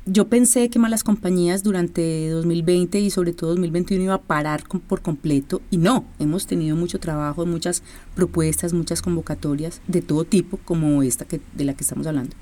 [0.07, 5.03] yo pensé que Malas Compañías durante 2020 y sobre todo 2021 iba a parar por
[5.03, 7.83] completo y no, hemos tenido mucho trabajo, muchas
[8.15, 12.35] propuestas, muchas convocatorias de todo tipo como esta que, de la que estamos hablando.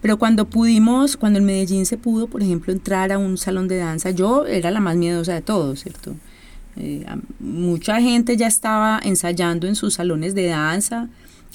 [0.00, 3.76] Pero cuando pudimos, cuando en Medellín se pudo, por ejemplo, entrar a un salón de
[3.76, 6.16] danza, yo era la más miedosa de todos, ¿cierto?
[6.76, 7.06] Eh,
[7.38, 11.08] mucha gente ya estaba ensayando en sus salones de danza,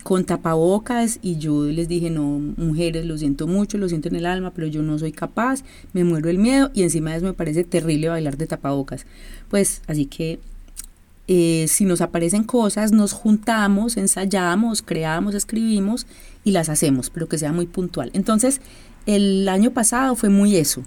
[0.03, 4.25] con tapabocas y yo les dije, no, mujeres, lo siento mucho, lo siento en el
[4.25, 7.33] alma, pero yo no soy capaz, me muero el miedo y encima de eso me
[7.33, 9.05] parece terrible bailar de tapabocas.
[9.49, 10.39] Pues así que
[11.27, 16.07] eh, si nos aparecen cosas, nos juntamos, ensayamos, creamos, escribimos
[16.45, 18.11] y las hacemos, pero que sea muy puntual.
[18.13, 18.61] Entonces,
[19.05, 20.83] el año pasado fue muy eso,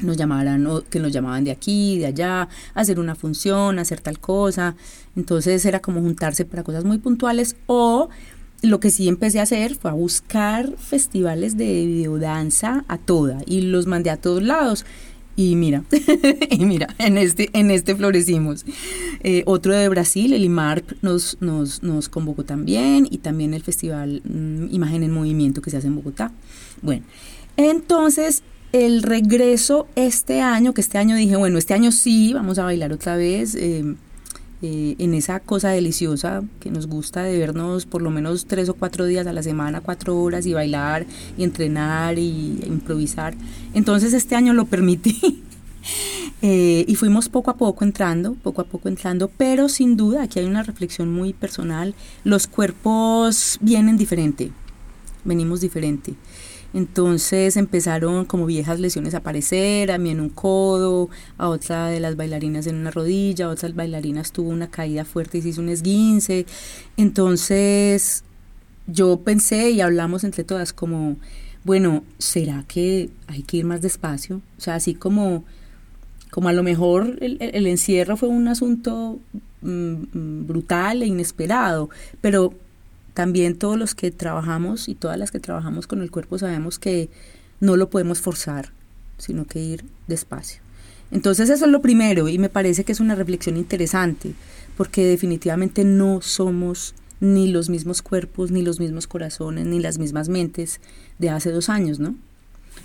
[0.00, 4.76] nos llamaran, que nos llamaban de aquí, de allá, hacer una función, hacer tal cosa.
[5.16, 8.08] Entonces era como juntarse para cosas muy puntuales o
[8.62, 13.62] lo que sí empecé a hacer fue a buscar festivales de videodanza a toda y
[13.62, 14.84] los mandé a todos lados.
[15.36, 15.84] Y mira,
[16.50, 18.66] y mira, en este, en este florecimos.
[19.22, 24.20] Eh, otro de Brasil, el IMARP, nos, nos, nos convocó también y también el Festival
[24.24, 26.32] mm, Imagen en Movimiento que se hace en Bogotá.
[26.82, 27.04] Bueno,
[27.56, 32.64] entonces el regreso este año, que este año dije, bueno, este año sí, vamos a
[32.64, 33.54] bailar otra vez.
[33.54, 33.94] Eh,
[34.60, 38.74] eh, en esa cosa deliciosa que nos gusta de vernos por lo menos tres o
[38.74, 43.34] cuatro días a la semana, cuatro horas y bailar y entrenar y improvisar.
[43.72, 45.44] Entonces este año lo permití
[46.42, 50.40] eh, y fuimos poco a poco entrando, poco a poco entrando, pero sin duda aquí
[50.40, 51.94] hay una reflexión muy personal.
[52.24, 54.50] Los cuerpos vienen diferente,
[55.24, 56.14] venimos diferente.
[56.74, 61.98] Entonces empezaron como viejas lesiones a aparecer, a mí en un codo, a otra de
[62.00, 65.62] las bailarinas en una rodilla, a otras bailarinas tuvo una caída fuerte y se hizo
[65.62, 66.44] un esguince.
[66.96, 68.22] Entonces
[68.86, 71.16] yo pensé y hablamos entre todas como,
[71.64, 74.42] bueno, ¿será que hay que ir más despacio?
[74.58, 75.44] O sea, así como,
[76.30, 79.18] como a lo mejor el, el encierro fue un asunto
[79.62, 81.88] mm, mm, brutal e inesperado,
[82.20, 82.52] pero
[83.18, 87.10] también todos los que trabajamos y todas las que trabajamos con el cuerpo sabemos que
[87.58, 88.70] no lo podemos forzar,
[89.16, 90.60] sino que ir despacio.
[91.10, 94.34] Entonces eso es lo primero y me parece que es una reflexión interesante,
[94.76, 100.28] porque definitivamente no somos ni los mismos cuerpos, ni los mismos corazones, ni las mismas
[100.28, 100.80] mentes
[101.18, 102.14] de hace dos años, ¿no?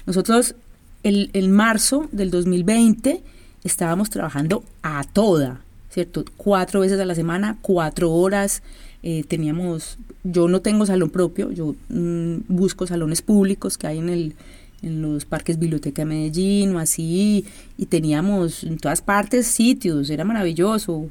[0.08, 0.56] Nosotros
[1.04, 3.22] el, el marzo del 2020
[3.64, 6.26] estábamos trabajando a toda, ¿cierto?
[6.38, 8.64] Cuatro veces a la semana, cuatro horas.
[9.04, 14.10] Eh, teníamos, yo no tengo salón propio, yo mm, busco salones públicos que hay en
[14.10, 14.36] el
[14.82, 17.46] en los parques Biblioteca de Medellín o así,
[17.78, 21.10] y teníamos en todas partes sitios, era maravilloso.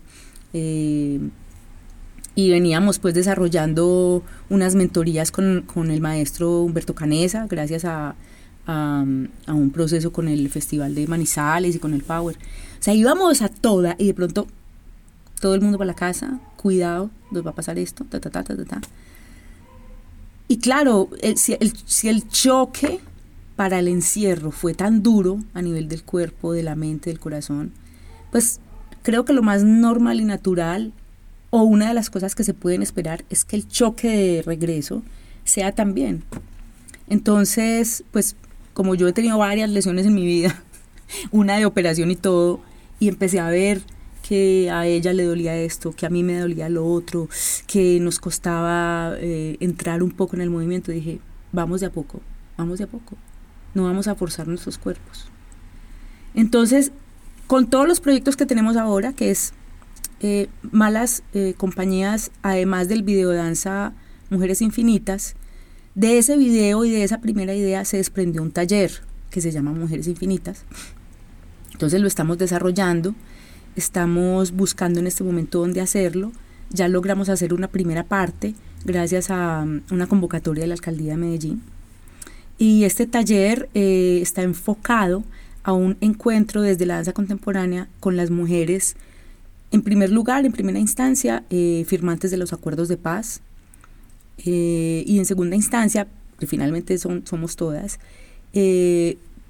[0.53, 1.19] Eh,
[2.35, 8.15] y veníamos pues desarrollando unas mentorías con, con el maestro Humberto Canesa, gracias a,
[8.67, 9.05] a,
[9.47, 12.37] a, un proceso con el Festival de Manizales y con el Power.
[12.37, 14.47] O sea, íbamos a toda y de pronto
[15.43, 18.45] todo el mundo para la casa, cuidado, nos va a pasar esto, ta, ta, ta,
[18.45, 18.81] ta, ta.
[20.47, 23.01] Y claro, el, si, el, si el choque
[23.57, 27.73] para el encierro fue tan duro a nivel del cuerpo, de la mente, del corazón,
[28.31, 28.61] pues
[29.03, 30.93] creo que lo más normal y natural
[31.51, 35.03] o una de las cosas que se pueden esperar es que el choque de regreso
[35.43, 36.23] sea también.
[37.09, 38.37] Entonces, pues
[38.75, 40.63] como yo he tenido varias lesiones en mi vida,
[41.33, 42.61] una de operación y todo,
[43.01, 43.83] y empecé a ver
[44.23, 47.29] que a ella le dolía esto, que a mí me dolía lo otro,
[47.67, 50.93] que nos costaba eh, entrar un poco en el movimiento.
[50.93, 52.21] Dije, vamos de a poco,
[52.57, 53.17] vamos de a poco,
[53.75, 55.27] no vamos a forzar nuestros cuerpos.
[56.35, 56.93] Entonces,
[57.47, 59.53] con todos los proyectos que tenemos ahora, que es
[60.21, 63.93] eh, malas eh, compañías, además del videodanza
[64.31, 65.35] Mujeres Infinitas,
[65.95, 69.73] de ese video y de esa primera idea se desprendió un taller que se llama
[69.73, 70.65] Mujeres Infinitas.
[71.73, 73.15] Entonces lo estamos desarrollando
[73.75, 76.33] Estamos buscando en este momento dónde hacerlo.
[76.71, 78.55] Ya logramos hacer una primera parte
[78.85, 81.63] gracias a um, una convocatoria de la Alcaldía de Medellín.
[82.59, 85.25] Y este taller eh, está enfocado
[85.63, 88.97] a un encuentro desde la danza contemporánea con las mujeres,
[89.71, 93.41] en primer lugar, en primera instancia, eh, firmantes de los acuerdos de paz,
[94.45, 96.09] eh, y en segunda instancia,
[96.39, 97.99] que finalmente son, somos todas,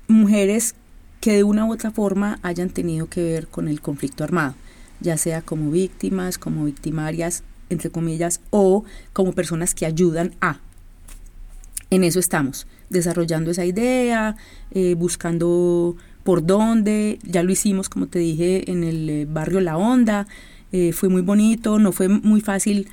[0.06, 0.74] mujeres
[1.22, 4.56] que de una u otra forma hayan tenido que ver con el conflicto armado,
[5.00, 10.58] ya sea como víctimas, como victimarias, entre comillas, o como personas que ayudan a.
[11.90, 14.34] En eso estamos, desarrollando esa idea,
[14.72, 19.76] eh, buscando por dónde, ya lo hicimos, como te dije, en el eh, barrio La
[19.76, 20.26] Honda,
[20.72, 22.88] eh, fue muy bonito, no fue muy fácil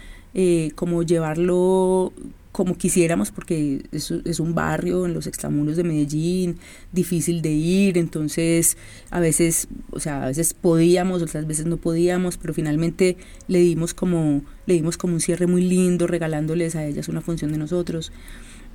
[0.76, 2.14] como llevarlo
[2.60, 6.58] como quisiéramos porque es, es, un barrio en los extramuros de Medellín,
[6.92, 8.76] difícil de ir, entonces
[9.12, 13.16] a veces, o sea, a veces podíamos, otras veces no podíamos, pero finalmente
[13.48, 17.54] le dimos como, le dimos como un cierre muy lindo, regalándoles a ellas una función
[17.54, 18.12] de nosotros.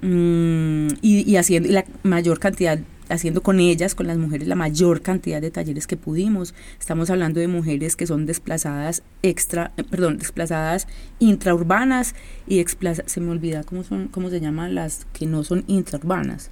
[0.01, 5.03] Mm, y, y, haciendo la mayor cantidad haciendo con ellas, con las mujeres, la mayor
[5.03, 6.55] cantidad de talleres que pudimos.
[6.79, 10.87] Estamos hablando de mujeres que son desplazadas extra, eh, perdón, desplazadas
[11.19, 12.15] intraurbanas
[12.47, 16.51] y desplazadas, se me olvida cómo son, cómo se llaman las que no son intraurbanas.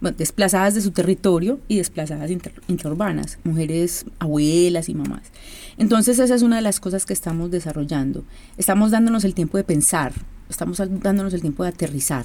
[0.00, 2.30] Bueno, desplazadas de su territorio y desplazadas
[2.68, 5.30] intraurbanas, mujeres abuelas y mamás.
[5.76, 8.24] Entonces esa es una de las cosas que estamos desarrollando.
[8.56, 10.14] Estamos dándonos el tiempo de pensar,
[10.48, 12.24] estamos dándonos el tiempo de aterrizar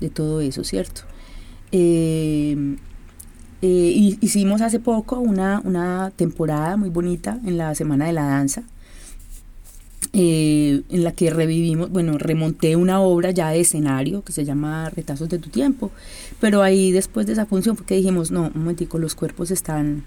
[0.00, 1.02] de todo eso, ¿cierto?
[1.72, 2.76] Eh,
[3.60, 8.62] eh, hicimos hace poco una, una, temporada muy bonita en la Semana de la Danza,
[10.12, 14.90] eh, en la que revivimos, bueno, remonté una obra ya de escenario que se llama
[14.90, 15.90] Retazos de tu tiempo,
[16.40, 20.04] pero ahí después de esa función fue que dijimos, no, un momentico, los cuerpos están,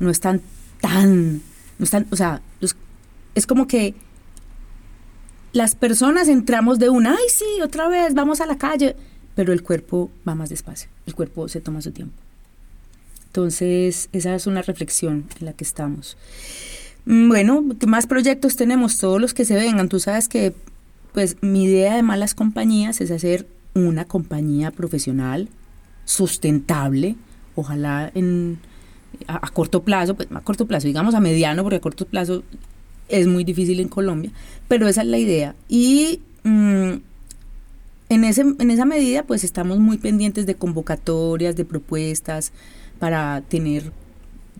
[0.00, 0.40] no están
[0.80, 1.42] tan,
[1.78, 2.40] no están, o sea,
[3.34, 3.94] es como que
[5.52, 8.96] las personas entramos de una, ay sí, otra vez, vamos a la calle,
[9.36, 12.14] pero el cuerpo va más despacio, el cuerpo se toma su tiempo.
[13.26, 16.16] Entonces, esa es una reflexión en la que estamos.
[17.04, 18.98] Mm, bueno, ¿qué más proyectos tenemos?
[18.98, 19.90] Todos los que se vengan.
[19.90, 20.54] Tú sabes que,
[21.12, 25.50] pues, mi idea de malas compañías es hacer una compañía profesional,
[26.06, 27.16] sustentable,
[27.56, 28.58] ojalá en,
[29.26, 32.42] a, corto plazo, pues a corto plazo, digamos a mediano, porque a corto plazo
[33.08, 34.30] es muy difícil en Colombia,
[34.66, 35.54] pero esa es la idea.
[35.68, 36.92] Y mm,
[38.08, 42.52] en, ese, en esa medida, pues estamos muy pendientes de convocatorias, de propuestas
[42.98, 43.92] para tener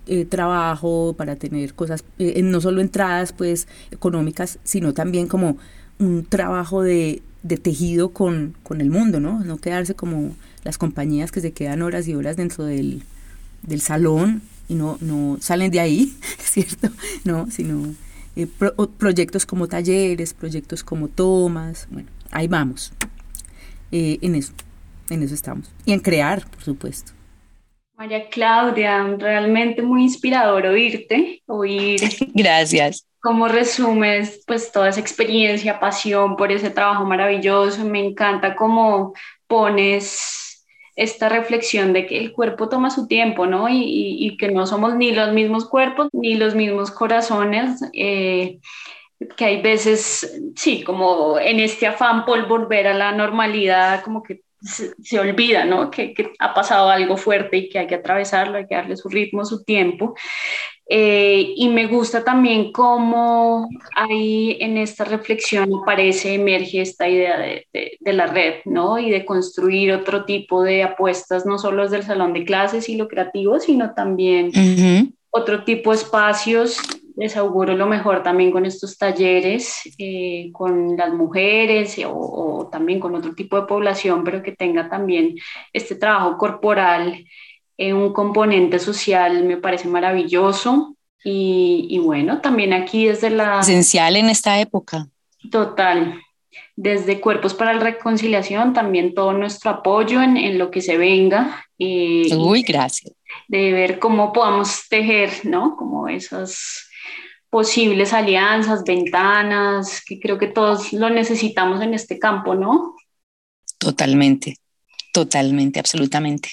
[0.07, 5.59] eh, trabajo, para tener cosas, eh, no solo entradas pues económicas, sino también como
[5.99, 9.41] un trabajo de, de tejido con, con, el mundo, ¿no?
[9.41, 10.35] No quedarse como
[10.65, 13.03] las compañías que se quedan horas y horas dentro del,
[13.63, 16.89] del salón y no, no salen de ahí, ¿cierto?
[17.25, 17.95] No, sino
[18.37, 18.47] eh,
[18.99, 22.93] proyectos como talleres, proyectos como tomas, bueno, ahí vamos.
[23.99, 24.53] Eh, en eso,
[25.09, 25.73] en eso estamos.
[25.87, 27.13] Y en crear, por supuesto.
[27.95, 31.99] María Claudia, realmente muy inspirador oírte, oír.
[32.35, 33.07] Gracias.
[33.21, 37.87] Cómo resumes pues toda esa experiencia, pasión por ese trabajo maravilloso.
[37.87, 39.15] Me encanta cómo
[39.47, 43.71] pones esta reflexión de que el cuerpo toma su tiempo, ¿no?
[43.71, 47.81] Y, y, que no somos ni los mismos cuerpos ni los mismos corazones.
[47.95, 48.59] Eh,
[49.37, 54.43] que hay veces, sí, como en este afán por volver a la normalidad, como que
[54.61, 55.91] se, olvida, ¿no?
[55.91, 59.09] Que, que, ha pasado algo fuerte y que hay que atravesarlo, hay que darle su
[59.09, 60.15] ritmo, su tiempo.
[60.89, 67.67] Eh, y me gusta también cómo ahí en esta reflexión aparece, emerge esta idea de,
[67.73, 68.99] de, la red, ¿no?
[68.99, 72.97] Y de construir otro tipo de apuestas, no solo desde el salón de clases y
[72.97, 74.53] lo creativo, sino también
[75.31, 76.79] otro tipo de espacios
[77.17, 83.15] les auguro lo mejor también con estos talleres, eh, con las mujeres o, también con
[83.15, 85.35] otro tipo de población, pero que tenga también
[85.73, 87.25] este trabajo corporal,
[87.79, 90.95] eh, un componente social, me parece maravilloso.
[91.25, 93.61] Y, y, bueno, también aquí desde la...
[93.61, 95.09] Esencial en esta época.
[95.51, 96.21] Total.
[96.77, 101.65] Desde Cuerpos para la Reconciliación, también todo nuestro apoyo en, en lo que se venga.
[101.79, 103.13] Eh, Uy, gracias.
[103.49, 105.75] De ver cómo podamos tejer, ¿no?
[105.77, 106.86] Como esas
[107.51, 112.95] posibles alianzas, ventanas, que creo que todos lo necesitamos en este campo, ¿no?
[113.79, 114.57] Totalmente,
[115.13, 116.51] totalmente, absolutamente.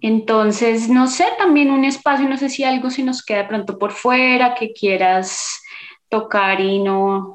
[0.00, 3.78] Entonces, no sé, también un espacio, no sé si algo se nos queda de pronto
[3.78, 5.60] por fuera, que quieras
[6.08, 7.34] tocar y no,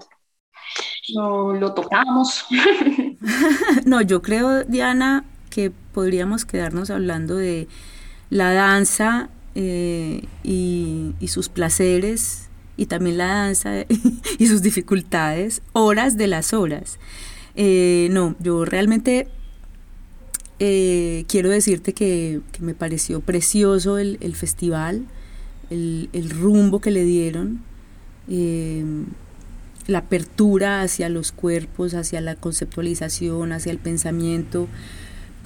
[1.16, 2.46] no lo tocamos.
[3.86, 7.68] no, yo creo, Diana, que podríamos quedarnos hablando de
[8.30, 9.30] la danza
[9.60, 12.48] eh, y, sus placeres
[12.78, 13.86] y también la danza
[14.38, 17.00] y sus dificultades, horas de las horas.
[17.56, 19.28] Eh, no, yo realmente
[20.60, 25.08] eh, quiero decirte que, me pareció precioso el, festival,
[25.72, 27.64] el, el, rumbo que le dieron,
[29.88, 34.68] la apertura hacia los cuerpos, hacia la conceptualización, hacia el pensamiento,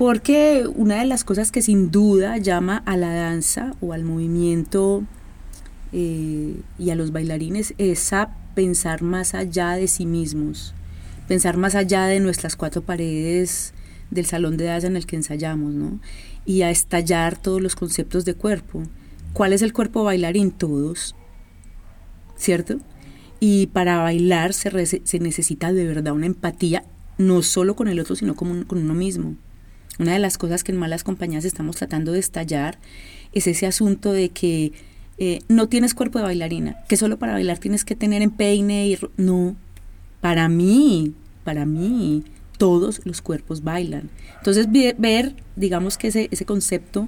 [0.02, 5.04] porque una de las cosas que sin duda llama a la danza o al movimiento
[5.93, 10.74] eh, y a los bailarines es a pensar más allá de sí mismos,
[11.28, 13.76] pensar más allá de nuestras cuatro paredes
[14.10, 15.99] del salón de danza en el que ensayamos, ¿no?
[16.47, 18.82] Y a estallar todos los conceptos de cuerpo.
[19.34, 20.49] ¿Cuál es el cuerpo bailarín?
[20.49, 21.16] Todos,
[22.38, 22.80] ¿cierto?
[23.39, 26.86] Y para bailar se, se necesita de verdad una empatía,
[27.20, 29.36] no solo con el otro, sino con uno mismo.
[30.02, 32.80] Una de las cosas que en malas compañías estamos tratando de estallar
[33.34, 34.72] es ese asunto de que
[35.20, 38.97] eh, no tienes cuerpo de bailarina, que solo para bailar tienes que tener empeine y...
[39.18, 39.56] No,
[40.20, 42.24] para mí, para mí,
[42.58, 44.10] todos los cuerpos bailan.
[44.39, 44.66] Entonces
[44.97, 47.08] ver, digamos que ese, ese concepto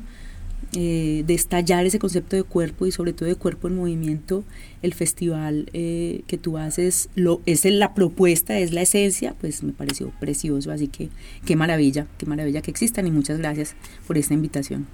[0.76, 4.43] eh, de estallar ese concepto de cuerpo y sobre todo de cuerpo en movimiento,
[4.82, 9.71] el festival eh, que tú haces, lo, es la propuesta, es la esencia, pues me
[9.71, 11.09] pareció precioso, así que
[11.45, 13.76] qué maravilla, qué maravilla que existan y muchas gracias
[14.07, 14.88] por esta invitación.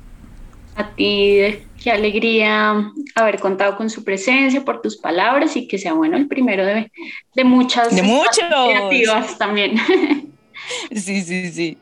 [0.75, 1.39] A ti,
[1.81, 6.27] qué alegría haber contado con su presencia, por tus palabras y que sea bueno el
[6.27, 6.91] primero de,
[7.35, 9.75] de muchas de muchos también.
[10.91, 11.77] Sí, sí, sí.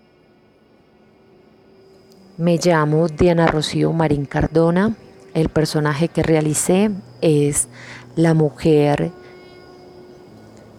[2.37, 4.95] Me llamo Diana Rocío Marín Cardona.
[5.33, 7.67] El personaje que realicé es
[8.15, 9.11] la mujer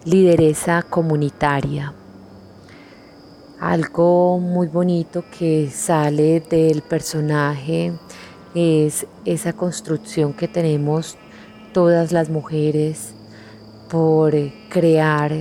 [0.05, 1.93] lideresa comunitaria.
[3.59, 7.91] Algo muy bonito que sale del personaje
[8.55, 11.17] es esa construcción que tenemos
[11.73, 13.13] todas las mujeres
[13.89, 14.33] por
[14.69, 15.33] crear,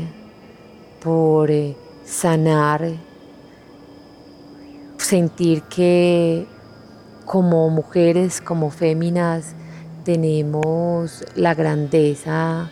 [1.01, 1.53] por
[2.05, 3.08] sanar
[4.99, 6.47] sentir que
[7.25, 9.55] como mujeres, como féminas,
[10.05, 12.71] tenemos la grandeza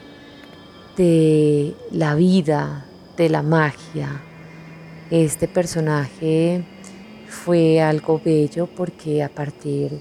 [0.96, 4.22] de la vida, de la magia.
[5.10, 6.64] Este personaje
[7.28, 10.00] fue algo bello porque a partir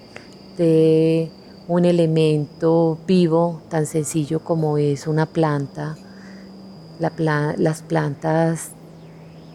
[0.58, 1.30] de
[1.68, 5.98] un elemento vivo tan sencillo como es una planta,
[7.00, 8.72] las plantas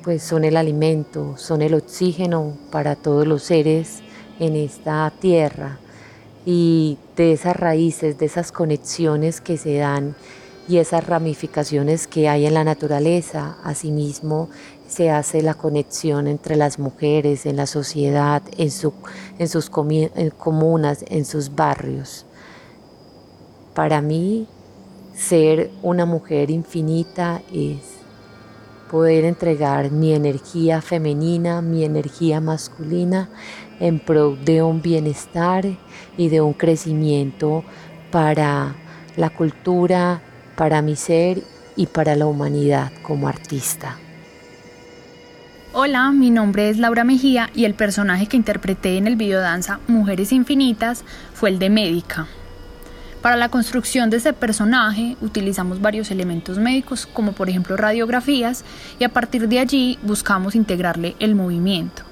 [0.02, 4.00] pues son el alimento, son el oxígeno para todos los seres
[4.38, 5.78] en esta tierra
[6.46, 10.14] y de esas raíces, de esas conexiones que se dan
[10.68, 14.48] y esas ramificaciones que hay en la naturaleza, asimismo
[14.88, 18.92] se hace la conexión entre las mujeres, en la sociedad, en, su,
[19.38, 22.26] en sus comunas, en sus barrios.
[23.74, 24.48] Para mí,
[25.14, 27.99] ser una mujer infinita es
[28.90, 33.28] poder entregar mi energía femenina, mi energía masculina
[33.78, 35.64] en pro de un bienestar
[36.16, 37.64] y de un crecimiento
[38.10, 38.74] para
[39.16, 40.20] la cultura,
[40.56, 41.42] para mi ser
[41.76, 43.96] y para la humanidad como artista.
[45.72, 50.32] Hola, mi nombre es Laura Mejía y el personaje que interpreté en el videodanza Mujeres
[50.32, 52.26] Infinitas fue el de médica.
[53.22, 58.64] Para la construcción de ese personaje utilizamos varios elementos médicos como por ejemplo radiografías
[58.98, 62.02] y a partir de allí buscamos integrarle el movimiento.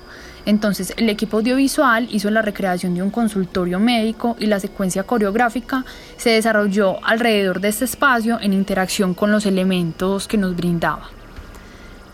[0.45, 5.87] Entonces el equipo audiovisual hizo la recreación de un consultorio médico y la secuencia coreográfica
[6.19, 11.09] se desarrolló alrededor de este espacio en interacción con los elementos que nos brindaba.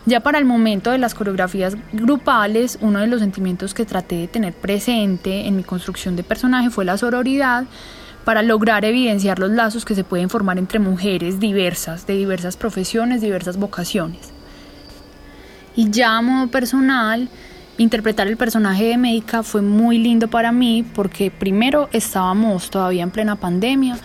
[0.05, 4.27] Ya para el momento de las coreografías grupales, uno de los sentimientos que traté de
[4.27, 7.65] tener presente en mi construcción de personaje fue la sororidad
[8.25, 13.21] para lograr evidenciar los lazos que se pueden formar entre mujeres diversas, de diversas profesiones,
[13.21, 14.31] diversas vocaciones.
[15.75, 17.29] Y ya a modo personal,
[17.77, 23.11] interpretar el personaje de médica fue muy lindo para mí porque primero estábamos todavía en
[23.11, 23.97] plena pandemia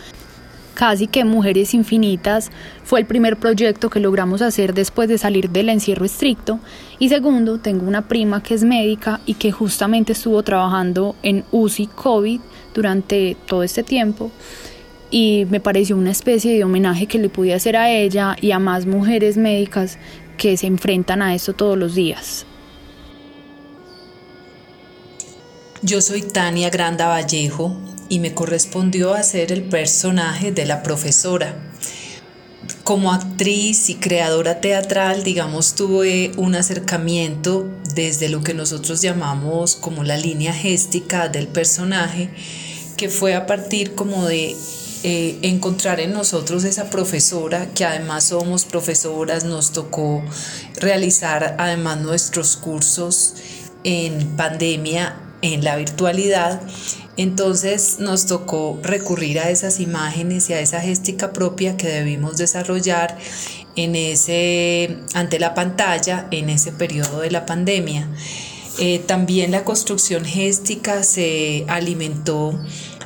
[0.81, 2.51] casi que Mujeres Infinitas
[2.85, 6.59] fue el primer proyecto que logramos hacer después de salir del encierro estricto.
[6.99, 11.87] Y segundo, tengo una prima que es médica y que justamente estuvo trabajando en UCI
[11.89, 12.41] COVID
[12.75, 14.31] durante todo este tiempo.
[15.11, 18.59] Y me pareció una especie de homenaje que le pude hacer a ella y a
[18.59, 19.99] más mujeres médicas
[20.37, 22.47] que se enfrentan a esto todos los días.
[25.83, 27.77] Yo soy Tania Granda Vallejo,
[28.11, 31.70] y me correspondió hacer el personaje de la profesora.
[32.85, 40.05] Como actriz y creadora teatral, digamos, tuve un acercamiento desde lo que nosotros llamamos como
[40.05, 42.31] la línea géstica del personaje,
[42.97, 44.57] que fue a partir como de
[45.03, 50.23] eh, encontrar en nosotros esa profesora, que además somos profesoras, nos tocó
[50.77, 53.35] realizar además nuestros cursos
[53.83, 56.61] en pandemia, en la virtualidad,
[57.17, 63.19] entonces nos tocó recurrir a esas imágenes y a esa géstica propia que debimos desarrollar
[63.77, 68.09] en ese, ante la pantalla en ese periodo de la pandemia.
[68.79, 72.59] Eh, también la construcción géstica se alimentó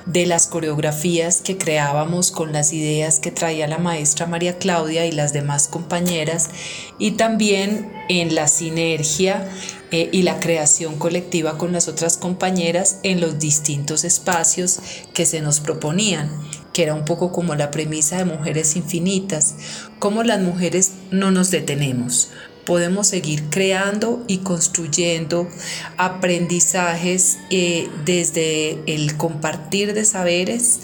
[0.06, 5.12] de las coreografías que creábamos con las ideas que traía la maestra María Claudia y
[5.12, 6.50] las demás compañeras
[6.98, 9.48] y también en la sinergia
[9.90, 14.80] eh, y la creación colectiva con las otras compañeras en los distintos espacios
[15.14, 16.30] que se nos proponían
[16.74, 19.54] que era un poco como la premisa de Mujeres Infinitas,
[20.00, 22.30] como las mujeres no nos detenemos,
[22.64, 25.48] podemos seguir creando y construyendo
[25.96, 30.80] aprendizajes eh, desde el compartir de saberes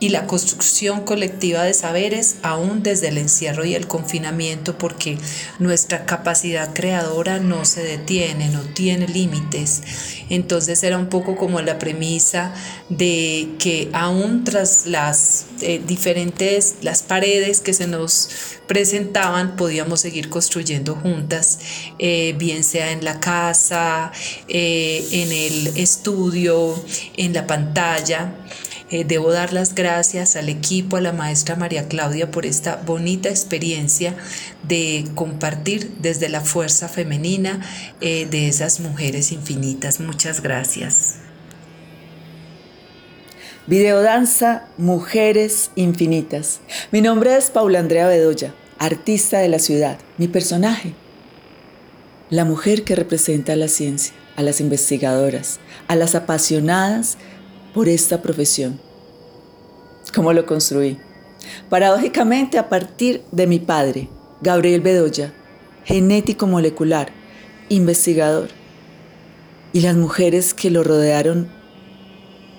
[0.00, 5.18] y la construcción colectiva de saberes aún desde el encierro y el confinamiento porque
[5.58, 9.82] nuestra capacidad creadora no se detiene, no tiene límites.
[10.30, 12.52] Entonces era un poco como la premisa
[12.88, 18.30] de que aún tras las eh, diferentes, las paredes que se nos
[18.66, 21.58] presentaban, podíamos seguir construyendo juntas,
[21.98, 24.10] eh, bien sea en la casa,
[24.48, 26.74] eh, en el estudio,
[27.16, 28.34] en la pantalla.
[28.90, 33.30] Eh, debo dar las gracias al equipo, a la maestra María Claudia por esta bonita
[33.30, 34.14] experiencia
[34.62, 37.60] de compartir desde la fuerza femenina
[38.02, 40.00] eh, de esas mujeres infinitas.
[40.00, 41.14] Muchas gracias.
[43.66, 46.60] Videodanza Mujeres Infinitas.
[46.92, 49.96] Mi nombre es Paula Andrea Bedoya, artista de la ciudad.
[50.18, 50.92] Mi personaje,
[52.28, 57.16] la mujer que representa a la ciencia, a las investigadoras, a las apasionadas
[57.74, 58.80] por esta profesión.
[60.14, 60.96] ¿Cómo lo construí?
[61.68, 64.08] Paradójicamente a partir de mi padre,
[64.40, 65.34] Gabriel Bedoya,
[65.84, 67.12] genético molecular,
[67.68, 68.48] investigador,
[69.72, 71.50] y las mujeres que lo rodearon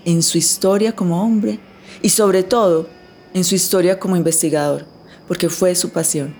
[0.03, 1.59] en su historia como hombre
[2.01, 2.89] y sobre todo
[3.33, 4.85] en su historia como investigador,
[5.27, 6.35] porque fue su pasión.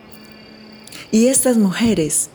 [1.11, 2.29] Y estas mujeres,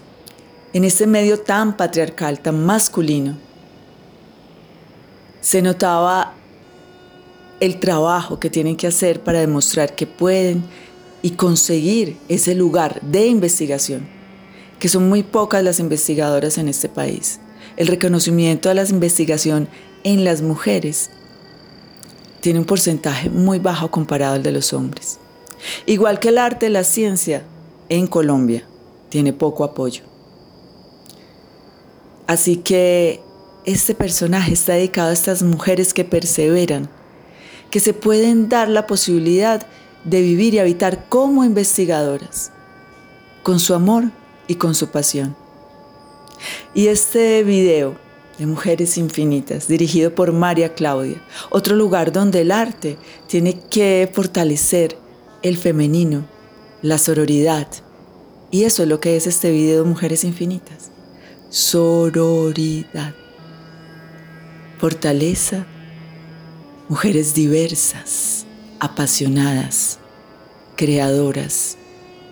[0.72, 3.36] en este medio tan patriarcal, tan masculino,
[5.40, 6.34] se notaba
[7.60, 10.64] el trabajo que tienen que hacer para demostrar que pueden
[11.22, 14.08] y conseguir ese lugar de investigación,
[14.78, 17.40] que son muy pocas las investigadoras en este país.
[17.76, 19.68] El reconocimiento de la investigación
[20.04, 21.10] en las mujeres
[22.40, 25.18] tiene un porcentaje muy bajo comparado al de los hombres.
[25.84, 27.44] Igual que el arte la ciencia
[27.90, 28.64] en Colombia
[29.10, 30.04] tiene poco apoyo.
[32.26, 33.20] Así que
[33.72, 36.88] este personaje está dedicado a estas mujeres que perseveran,
[37.70, 39.66] que se pueden dar la posibilidad
[40.04, 42.52] de vivir y habitar como investigadoras,
[43.42, 44.04] con su amor
[44.48, 45.36] y con su pasión.
[46.74, 47.96] Y este video
[48.38, 51.20] de Mujeres Infinitas, dirigido por María Claudia.
[51.50, 52.96] Otro lugar donde el arte
[53.26, 54.96] tiene que fortalecer
[55.42, 56.24] el femenino,
[56.80, 57.68] la sororidad.
[58.50, 60.90] Y eso es lo que es este video de Mujeres Infinitas.
[61.50, 63.14] Sororidad.
[64.80, 65.66] Fortaleza.
[66.88, 68.46] Mujeres diversas,
[68.78, 69.98] apasionadas,
[70.74, 71.76] creadoras,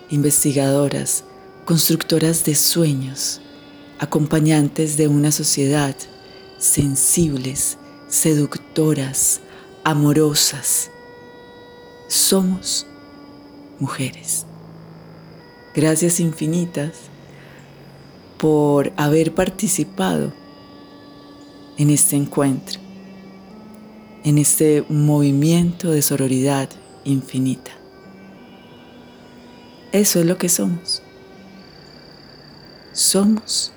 [0.09, 1.23] investigadoras,
[1.65, 3.39] constructoras de sueños
[3.99, 5.95] acompañantes de una sociedad,
[6.57, 7.77] sensibles,
[8.07, 9.41] seductoras,
[9.83, 10.89] amorosas.
[12.07, 12.87] Somos
[13.79, 14.47] mujeres.
[15.75, 16.93] Gracias infinitas
[18.39, 20.33] por haber participado
[21.79, 22.79] en este encuentro,
[24.23, 26.69] en este movimiento de sororidad
[27.05, 27.71] infinita.
[29.93, 31.01] Eso es lo que somos.
[32.91, 33.71] Somos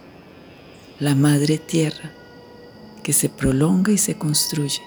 [0.98, 2.12] la madre tierra
[3.04, 4.82] que se prolonga y se construye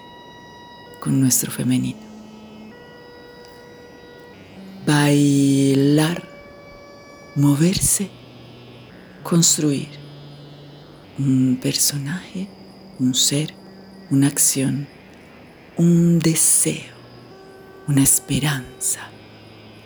[1.00, 2.00] con nuestro femenino.
[4.86, 6.22] Bailar,
[7.34, 8.10] moverse,
[9.22, 9.88] construir
[11.18, 12.48] un personaje,
[12.98, 13.54] un ser,
[14.10, 14.86] una acción,
[15.76, 16.94] un deseo,
[17.88, 19.00] una esperanza,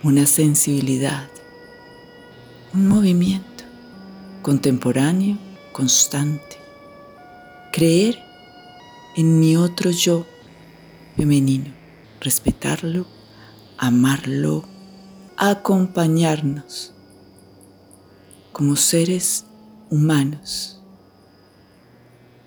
[0.02, 1.28] una sensibilidad,
[2.72, 3.64] un movimiento
[4.42, 5.38] contemporáneo
[5.72, 6.56] constante.
[7.72, 8.18] Creer
[9.16, 10.26] en mi otro yo
[11.16, 11.72] femenino,
[12.20, 13.06] respetarlo,
[13.76, 14.64] amarlo,
[15.36, 16.92] acompañarnos
[18.52, 19.46] como seres
[19.90, 20.79] humanos,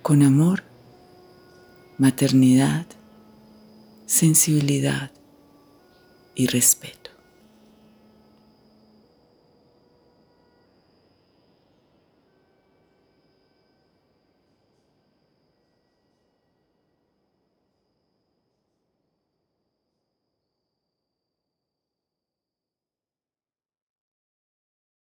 [0.03, 0.63] con amor,
[1.97, 2.85] maternidad,
[4.05, 5.11] sensibilidad
[6.35, 7.02] y respeto.